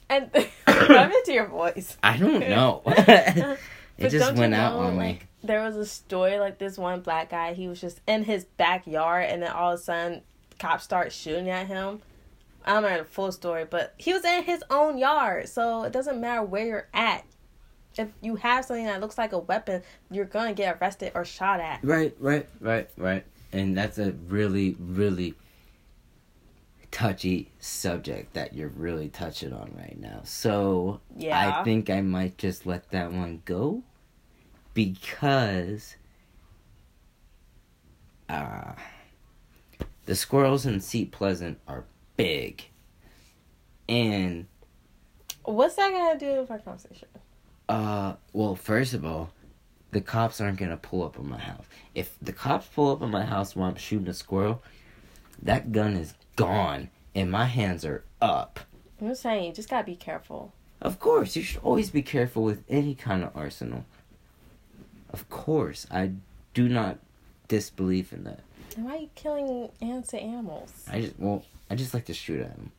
[0.08, 0.30] and
[0.68, 1.96] I'm into your voice.
[2.02, 2.82] I don't know.
[2.86, 3.58] it
[3.98, 5.04] But just went out know, on me.
[5.04, 7.52] like, There was a story like this one black guy.
[7.52, 10.22] He was just in his backyard, and then all of a sudden,
[10.58, 12.00] cops start shooting at him.
[12.64, 15.92] I don't know the full story, but he was in his own yard, so it
[15.92, 17.24] doesn't matter where you're at.
[17.96, 21.60] If you have something that looks like a weapon, you're gonna get arrested or shot
[21.60, 21.84] at.
[21.84, 23.24] Right, right, right, right.
[23.52, 25.34] And that's a really, really
[26.90, 30.20] touchy subject that you're really touching on right now.
[30.24, 31.58] So Yeah.
[31.60, 33.82] I think I might just let that one go
[34.74, 35.96] because
[38.28, 38.72] uh,
[40.06, 41.84] the squirrels in Seat Pleasant are
[42.16, 42.64] big.
[43.88, 44.46] And
[45.44, 47.08] What's that gonna do with our conversation?
[47.68, 49.30] Uh, well, first of all,
[49.90, 51.64] the cops aren't gonna pull up on my house.
[51.94, 54.62] If the cops pull up on my house while I'm shooting a squirrel,
[55.42, 58.60] that gun is gone and my hands are up.
[59.00, 60.52] I'm just saying, you just gotta be careful.
[60.80, 63.84] Of course, you should always be careful with any kind of arsenal.
[65.14, 66.10] Of course, I
[66.54, 66.98] do not
[67.46, 68.40] disbelieve in that.
[68.76, 70.72] And why are you killing innocent animals?
[70.90, 72.72] I just well, I just like to shoot at them.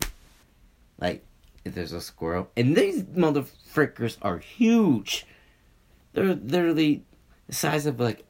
[1.00, 1.24] Like
[1.64, 5.26] if there's a squirrel, and these motherfrickers are huge.
[6.12, 7.06] They're literally
[7.48, 8.26] the size of like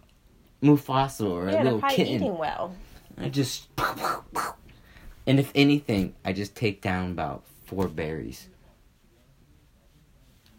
[0.61, 2.13] Mufasa or yeah, a little probably kitten.
[2.13, 2.75] eating well.
[3.17, 3.69] I just,
[5.25, 8.49] and if anything, I just take down about four berries.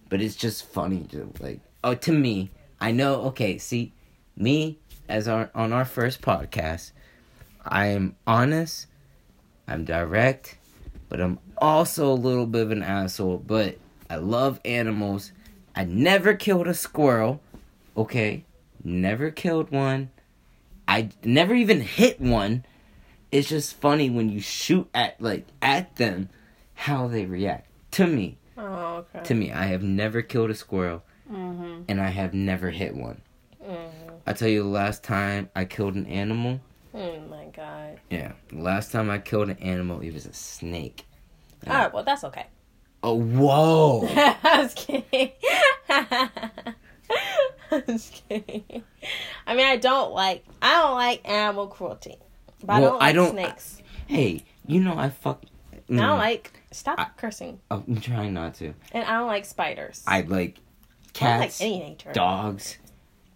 [0.08, 1.60] But it's just funny to like.
[1.84, 2.50] Oh, to me,
[2.80, 3.22] I know.
[3.26, 3.92] Okay, see,
[4.36, 6.92] me as our on our first podcast,
[7.64, 8.86] I am honest.
[9.68, 10.58] I'm direct,
[11.08, 13.38] but I'm also a little bit of an asshole.
[13.38, 15.32] But I love animals.
[15.74, 17.40] I never killed a squirrel.
[17.96, 18.44] Okay,
[18.84, 20.10] never killed one.
[20.86, 22.64] I never even hit one.
[23.32, 26.28] It's just funny when you shoot at like at them,
[26.74, 27.68] how they react.
[27.92, 29.24] To me, Oh, okay.
[29.24, 31.82] to me, I have never killed a squirrel, Mm-hmm.
[31.88, 33.20] and I have never hit one.
[33.62, 34.10] Mm-hmm.
[34.26, 36.60] I tell you, the last time I killed an animal,
[36.94, 38.00] Oh my god.
[38.10, 41.04] yeah, the last time I killed an animal, it was a snake.
[41.66, 42.46] All right, well that's okay.
[43.02, 44.06] Oh, whoa!
[44.14, 45.32] I was kidding.
[45.88, 48.82] I was kidding.
[49.46, 52.16] I mean, I don't like I don't like animal cruelty,
[52.64, 53.82] but Well, I I don't like don't- snakes.
[54.06, 55.42] hey, you know I fuck.
[55.72, 58.74] I Mm, don't like stop I- cursing, oh, I'm trying not to.
[58.92, 60.02] and I don't like spiders.
[60.06, 60.58] I like
[61.20, 62.78] I like cats, any dogs.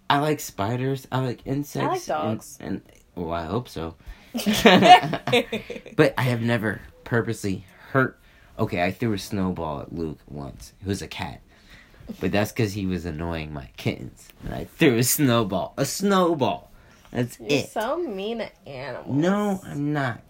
[0.08, 1.06] I like spiders.
[1.12, 2.08] I like insects.
[2.08, 2.58] and- dogs.
[2.60, 2.82] And,
[3.14, 3.94] well, I hope so.
[4.34, 8.18] but I have never purposely hurt.
[8.58, 10.72] Okay, I threw a snowball at Luke once.
[10.84, 11.40] Was a cat.
[12.20, 14.28] But that's because he was annoying my kittens.
[14.44, 15.74] And I threw a snowball.
[15.76, 16.70] A snowball.
[17.12, 17.70] That's You're it.
[17.70, 19.16] so mean to animals.
[19.16, 20.20] No, I'm not.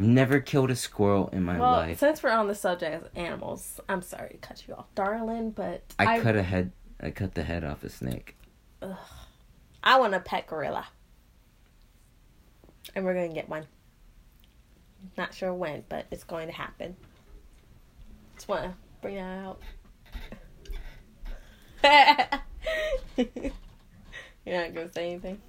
[0.00, 1.98] I've never killed a squirrel in my Well, life.
[1.98, 5.82] since we're on the subject of animals, I'm sorry to cut you off, darling, but
[5.98, 6.72] I, cut a head.
[7.02, 8.34] I cut the head off a snake.
[8.80, 8.96] Ugh.
[9.84, 10.86] I want a pet gorilla.
[12.94, 13.66] And we're going to get one.
[15.18, 16.96] Not sure when, but it's going to happen.
[18.36, 19.60] Just want to bring that out.
[24.46, 25.42] You're not going to say anything?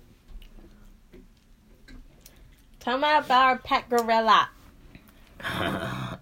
[2.82, 4.50] Tell me about our pet gorilla.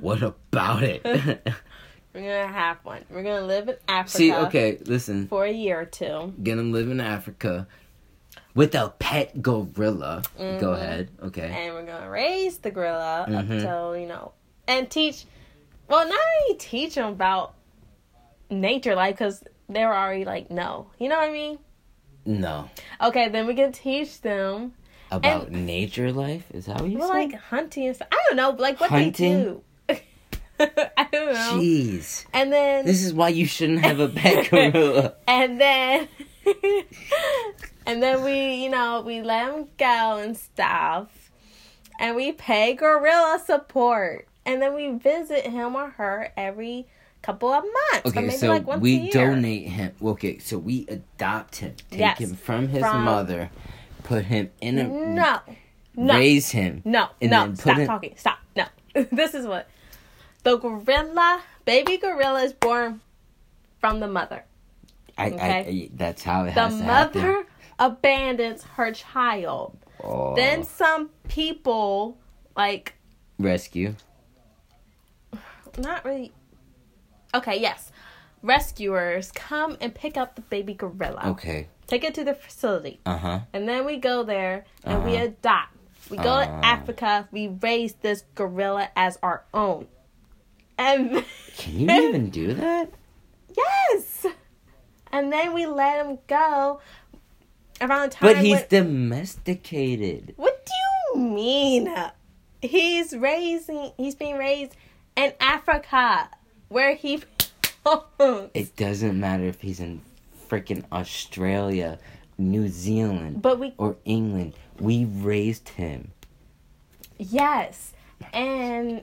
[0.00, 1.02] What about it?
[2.14, 3.04] We're gonna have one.
[3.10, 4.16] We're gonna live in Africa.
[4.16, 5.26] See, okay, listen.
[5.26, 6.32] For a year or two.
[6.42, 7.66] Gonna live in Africa
[8.54, 10.22] with a pet gorilla.
[10.38, 10.72] Go Mhm.
[10.74, 11.10] ahead.
[11.22, 11.50] Okay.
[11.50, 13.60] and we're gonna raise the gorilla up Mhm.
[13.62, 14.32] till you know,
[14.68, 15.24] and teach.
[15.88, 17.54] Well, not only teach them about
[18.50, 21.58] nature life because they're already like no, you know what I mean.
[22.24, 22.70] No.
[23.00, 24.74] Okay, then we can teach them
[25.10, 26.44] About nature life?
[26.52, 27.14] Is that what you well, said?
[27.14, 28.08] like hunting and stuff.
[28.12, 29.62] I don't know, like what Hunting?
[29.88, 30.00] they do.
[30.96, 31.58] I don't know.
[31.60, 32.26] Jeez.
[32.32, 35.14] And then This is why you shouldn't have a pet gorilla.
[35.28, 36.08] and then
[37.86, 41.30] and then we you know we let him go and stuff
[41.98, 46.86] and we pay gorilla support and then we visit him or her every
[47.22, 49.92] couple of months Okay, maybe so like once a we donate him.
[50.02, 53.50] Okay, so we adopt him, take Yes, him from his from- mother,
[54.00, 55.40] put him in a no.
[55.96, 56.14] No.
[56.14, 56.82] raise him.
[56.84, 57.08] no.
[57.20, 57.54] no.
[57.54, 58.14] stop him- talking.
[58.16, 58.38] Stop.
[58.56, 58.64] No.
[59.12, 59.68] This is what
[60.44, 63.00] the gorilla baby gorilla is born
[63.80, 64.44] from the mother.
[65.18, 65.68] I, I, Okay.
[65.84, 67.20] I that's how it the has to happen.
[67.22, 67.46] mother
[67.78, 69.76] abandons her child.
[70.02, 72.16] Oh, then some people
[72.56, 72.94] like
[73.38, 73.94] rescue.
[75.78, 76.32] not really.
[77.34, 77.92] Okay yes.
[78.42, 81.22] Rescuers come and pick up the baby gorilla.
[81.26, 81.68] Okay.
[81.90, 83.40] Take it to the facility Uh huh.
[83.52, 85.24] and then we go there and we Uh-huh.
[85.26, 85.74] adopt
[86.10, 86.46] we go Uh.
[86.46, 89.86] to africa we raise this gorilla as our own
[90.78, 91.24] and
[91.58, 92.88] Can you even do that?
[93.56, 94.26] yes
[95.12, 96.80] and then we let him go
[97.80, 100.34] around the time But he's when- domesticated.
[100.36, 100.72] what do
[101.16, 101.92] you mean
[102.62, 104.76] he's raising he's being raised
[105.16, 106.28] in africa
[106.68, 107.20] where he
[107.84, 108.50] belongs.
[108.54, 110.02] It doesn't matter if he's in
[110.50, 111.98] freaking Australia,
[112.36, 114.54] New Zealand, but we or England.
[114.80, 116.10] We raised him.
[117.18, 117.92] Yes,
[118.32, 119.02] and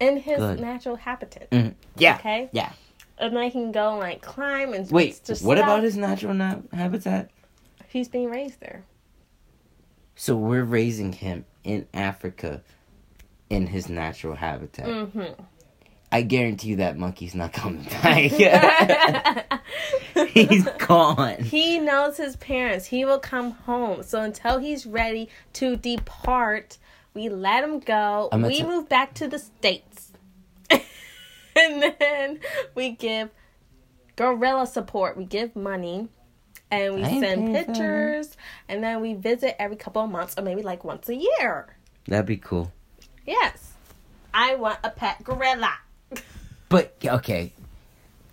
[0.00, 0.60] in his Good.
[0.60, 2.16] natural habitat, Mm, Yeah.
[2.16, 2.48] Okay.
[2.52, 2.72] Yeah.
[3.18, 5.68] and they can go like climb and Wait, just what stuff.
[5.68, 7.30] about his natural na- habitat?
[7.88, 8.82] He's being raised there.
[10.16, 12.62] So we're raising him in Africa
[13.50, 14.86] in his natural habitat.
[14.86, 15.42] Mm-hmm.
[16.14, 19.60] I guarantee you that monkey's not coming back.
[20.28, 21.42] he's gone.
[21.42, 22.86] he knows his parents.
[22.86, 24.04] He will come home.
[24.04, 26.78] So until he's ready to depart,
[27.14, 28.28] we let him go.
[28.32, 30.12] We t- move back to the states,
[30.70, 32.38] and then
[32.76, 33.30] we give
[34.14, 35.16] gorilla support.
[35.16, 36.10] We give money.
[36.70, 38.36] And we I send pictures,
[38.68, 41.76] and then we visit every couple of months, or maybe like once a year.
[42.06, 42.72] That'd be cool.
[43.26, 43.72] Yes.
[44.32, 45.72] I want a pet gorilla.
[46.68, 47.52] But okay,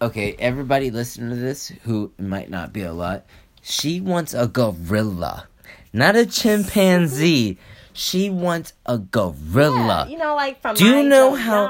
[0.02, 3.26] okay, everybody listening to this who might not be a lot.
[3.62, 5.48] She wants a gorilla,
[5.94, 7.58] not a chimpanzee.
[7.94, 10.06] She wants a gorilla.
[10.08, 11.66] Yeah, you know, like from Do you know how-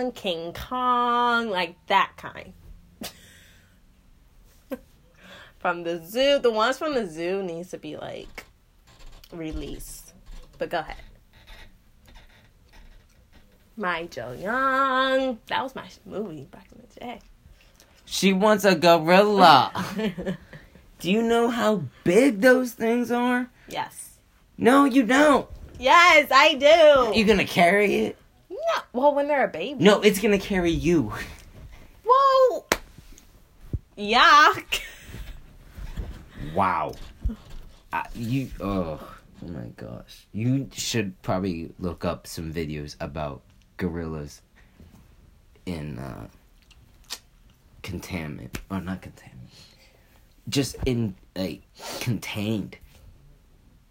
[0.00, 2.52] Young, King Kong, like that kind.
[5.58, 8.44] from the zoo, the ones from the zoo needs to be like
[9.32, 10.12] released.
[10.58, 10.96] But go ahead.
[13.78, 15.38] Mighty Joe Young.
[15.46, 17.20] That was my movie back in the day.
[18.04, 19.72] She wants a gorilla.
[20.98, 23.48] Do you know how big those things are?
[23.68, 24.04] yes.
[24.60, 25.48] No, you don't.
[25.78, 27.16] Yes, I do.
[27.16, 28.18] You gonna carry it?
[28.50, 28.56] no.
[28.92, 29.84] Well, when they're a baby.
[29.84, 31.12] No, it's gonna carry you.
[32.04, 32.64] Whoa.
[33.94, 34.54] Yeah.
[36.54, 36.94] Wow.
[37.92, 38.98] Uh, you oh,
[39.44, 40.26] oh my gosh.
[40.32, 43.42] You should probably look up some videos about
[43.78, 44.42] gorillas
[45.64, 46.26] in uh
[47.82, 49.48] containment or not containment.
[50.48, 51.62] Just in like
[52.00, 52.76] contained.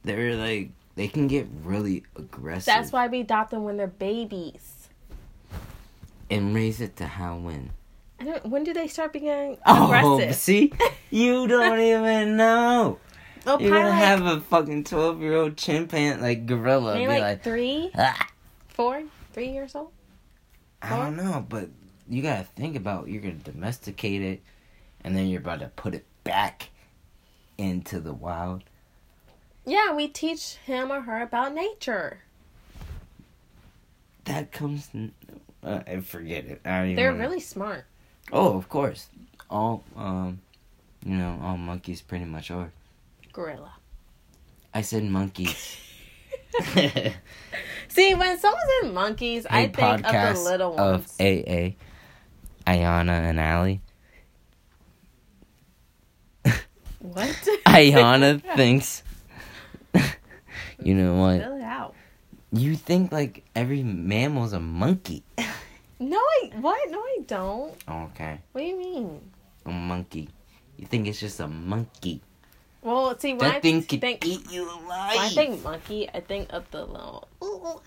[0.03, 4.89] They're like they can get really aggressive That's why we adopt them when they're babies.
[6.29, 7.71] and raise it to how when.
[8.19, 10.35] I don't, when do they start being Oh, aggressive?
[10.35, 10.73] see?
[11.11, 12.97] You don't even know.
[13.45, 17.07] Well, You're gonna like, have a fucking twelve year old chimpanzee like gorilla maybe be
[17.13, 18.27] like, like, three, "Ah."
[18.69, 19.03] four,
[19.37, 19.91] three years old.
[20.81, 21.69] I don't know, but
[22.09, 24.41] you gotta think about you're gonna domesticate it,
[25.03, 26.69] and then you're about to put it back
[27.55, 28.63] into the wild.
[29.63, 32.21] Yeah, we teach him or her about nature.
[34.25, 34.89] That comes.
[35.63, 36.61] Uh, I forget it.
[36.65, 37.85] I don't They're wanna- really smart.
[38.31, 39.07] Oh, of course.
[39.51, 40.41] All um,
[41.05, 42.71] you know, all monkeys pretty much are.
[43.31, 43.73] Gorilla.
[44.73, 45.77] I said monkeys.
[47.89, 51.05] See, when someone says monkeys, I think of the little little of.
[51.19, 51.75] AA,
[52.65, 53.81] Ayana and Allie.
[56.99, 57.27] what?
[57.65, 59.03] Ayana thinks.
[60.83, 61.41] you know what?
[61.41, 61.95] Fill it out.
[62.51, 65.23] You think like every mammal's a monkey?
[65.99, 66.89] No, I what?
[66.91, 67.73] No, I don't.
[67.89, 69.31] okay, What do you mean?
[69.65, 70.29] a monkey.
[70.77, 72.21] You think it's just a monkey?
[72.87, 75.17] Well, see, when I thing could think, eat you alive.
[75.19, 77.81] I think monkey, I think of the little ooh,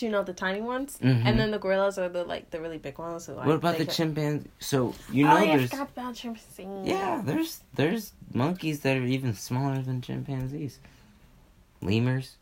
[0.00, 1.22] you know, the tiny ones, Mhm.
[1.24, 3.28] and then the gorillas are the like the really big ones.
[3.28, 4.50] Like, what about the could- chimpanzee?
[4.58, 6.86] So you know oh, yeah, I there's forgot about chimpanzees.
[6.88, 10.80] yeah there's there's monkeys that are even smaller than chimpanzees.
[11.80, 12.36] Lemurs.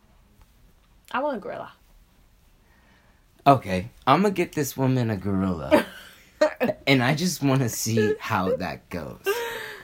[1.13, 1.73] I want a gorilla.
[3.47, 5.85] Okay, I'm gonna get this woman a gorilla,
[6.87, 9.21] and I just want to see how that goes.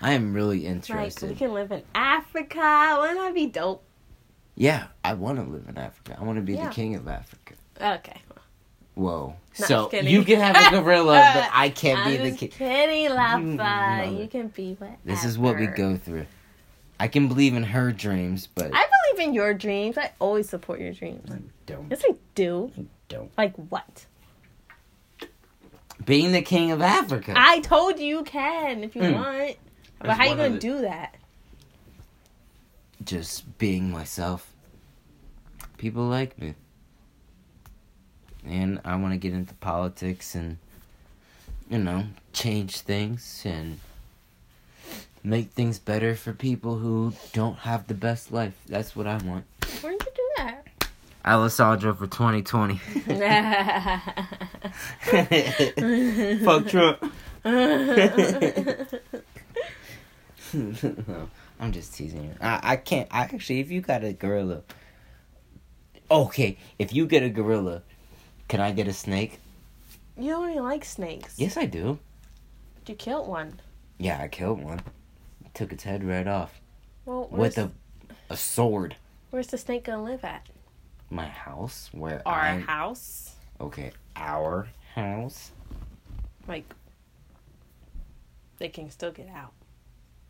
[0.06, 1.30] I am really Like interested.
[1.30, 2.96] we can live in Africa.
[3.00, 3.82] Wouldn't that be dope?
[4.54, 6.16] Yeah, I want to live in Africa.
[6.20, 6.68] I want to be Yeah.
[6.68, 7.54] the king of Africa.
[7.80, 8.20] Okay.
[8.94, 9.34] Whoa.
[9.58, 12.50] No, so you can have a gorilla, but I can't I'm be the king.
[12.50, 13.56] kidding, Lafa.
[13.56, 14.22] mother.
[14.22, 14.96] You can be whatever.
[15.04, 16.26] This is what we go through.
[17.00, 18.86] I can believe in her dreams, but I
[19.16, 19.98] believe in your dreams.
[19.98, 21.28] I always support your dreams.
[21.32, 22.70] I don't Yes, I do.
[22.78, 23.30] I don't.
[23.36, 24.06] Like what?
[26.04, 27.34] Being the king of Africa.
[27.36, 29.14] I told you you can if you Mm.
[29.14, 29.56] want.
[29.98, 31.14] But That's how you gonna the- do that?
[33.04, 34.50] Just being myself.
[35.78, 36.54] People like me.
[38.46, 40.58] And I want to get into politics and,
[41.68, 43.80] you know, change things and
[45.24, 48.54] make things better for people who don't have the best life.
[48.66, 49.44] That's what I want.
[49.80, 50.66] Where did you do that?
[51.24, 52.76] Alessandro for 2020.
[56.44, 57.12] Fuck Trump.
[60.54, 61.28] no,
[61.60, 62.34] I'm just teasing you.
[62.40, 63.08] I, I can't.
[63.10, 64.62] I actually, if you got a gorilla,
[66.10, 66.58] okay.
[66.78, 67.82] If you get a gorilla,
[68.48, 69.38] can I get a snake?
[70.18, 71.34] you don't even like snakes.
[71.38, 71.98] Yes, I do.
[72.86, 73.60] You killed one.
[73.98, 74.80] Yeah, I killed one.
[75.54, 76.60] Took its head right off
[77.04, 77.70] Well, where's, with a
[78.30, 78.96] a sword.
[79.30, 80.46] where's the snake gonna live at?
[81.10, 83.34] My house, where Our I house.
[83.60, 85.50] okay, our house.
[86.48, 86.64] Like,
[88.58, 89.52] they can still get out.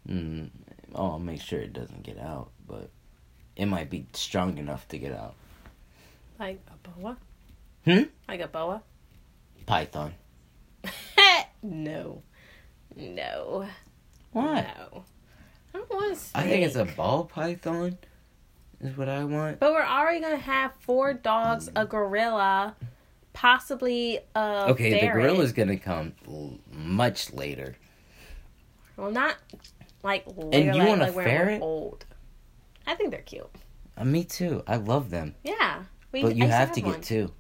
[0.09, 0.51] Mm,
[0.95, 2.91] oh, I'll make sure it doesn't get out, but
[3.57, 5.35] it might be strong enough to get out.
[6.39, 7.17] Like a boa.
[7.85, 8.03] Hmm?
[8.29, 8.83] Like a boa.
[9.65, 10.15] Python.
[11.63, 12.23] no.
[12.95, 13.67] No.
[14.33, 14.73] Why?
[14.79, 15.05] No.
[15.75, 16.45] I don't want snake.
[16.45, 17.99] I think it's a ball python.
[18.81, 19.59] Is what I want.
[19.59, 22.77] But we're already gonna have four dogs, a gorilla,
[23.33, 26.13] possibly a Okay, the gorilla's gonna come
[26.71, 27.77] much later.
[28.97, 29.37] Well, not
[30.03, 31.63] like later, you like, want a like when we're ferret?
[31.63, 32.05] Old.
[32.87, 33.49] I think they're cute.
[33.97, 34.63] Uh, me too.
[34.67, 35.83] I love them, Yeah.
[36.13, 36.93] We, but you I have to one.
[36.93, 37.33] get two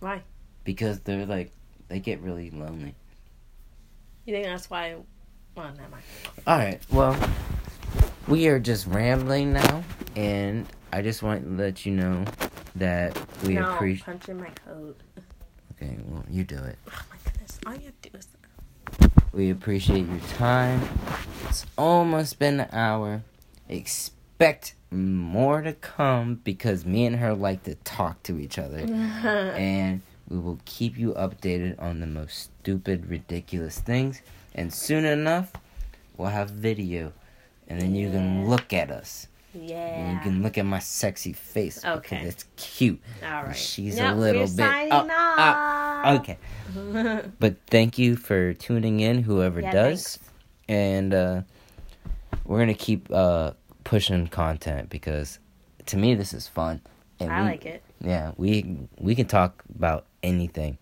[0.00, 0.22] Why?
[0.64, 1.50] because they're like
[1.88, 2.94] they get really lonely.
[4.24, 4.96] You think that's why?
[5.54, 6.02] Well, never mind.
[6.46, 6.80] All right.
[6.90, 7.16] Well,
[8.28, 9.84] we are just rambling now,
[10.16, 12.24] and I just want to let you know
[12.76, 14.04] that we no, appreciate.
[14.06, 14.96] punch in my code.
[15.72, 16.78] Okay, well, you do it.
[16.88, 17.58] Oh my goodness!
[17.66, 18.28] All you have to do is.
[19.34, 20.80] We appreciate your time.
[21.48, 23.22] It's almost been an hour.
[23.68, 28.78] Expect more to come because me and her like to talk to each other.
[28.78, 34.22] and we will keep you updated on the most stupid, ridiculous things.
[34.54, 35.52] And soon enough,
[36.16, 37.12] we'll have video.
[37.66, 39.26] And then you can look at us.
[39.54, 40.12] Yeah.
[40.14, 42.22] you can look at my sexy face Okay.
[42.24, 43.00] it's cute.
[43.24, 43.56] All right.
[43.56, 44.48] She's Yep, a little bit.
[44.50, 46.04] signing up, off.
[46.06, 46.20] up.
[46.20, 46.38] Okay.
[47.38, 50.16] But thank you for tuning in, whoever Yeah, does.
[50.16, 50.30] thanks.
[50.68, 51.42] And uh,
[52.44, 53.52] we're going to keep uh,
[53.84, 55.38] pushing content because
[55.86, 56.80] to me, this is fun.
[57.20, 57.82] And I we, like it.
[58.00, 60.78] Yeah, we we can talk about anything.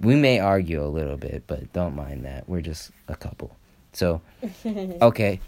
[0.00, 2.46] We may argue a little bit, but don't mind that.
[2.48, 3.56] We're just a couple.
[3.92, 4.20] So,
[4.66, 5.40] okay.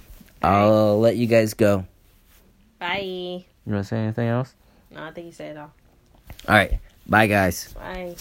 [0.43, 1.85] I'll let you guys go.
[2.79, 3.45] Bye.
[3.67, 4.55] You want to say anything else?
[4.91, 5.73] No, I think you said it all.
[6.49, 6.79] All right.
[7.07, 7.73] Bye, guys.
[7.75, 8.15] Bye.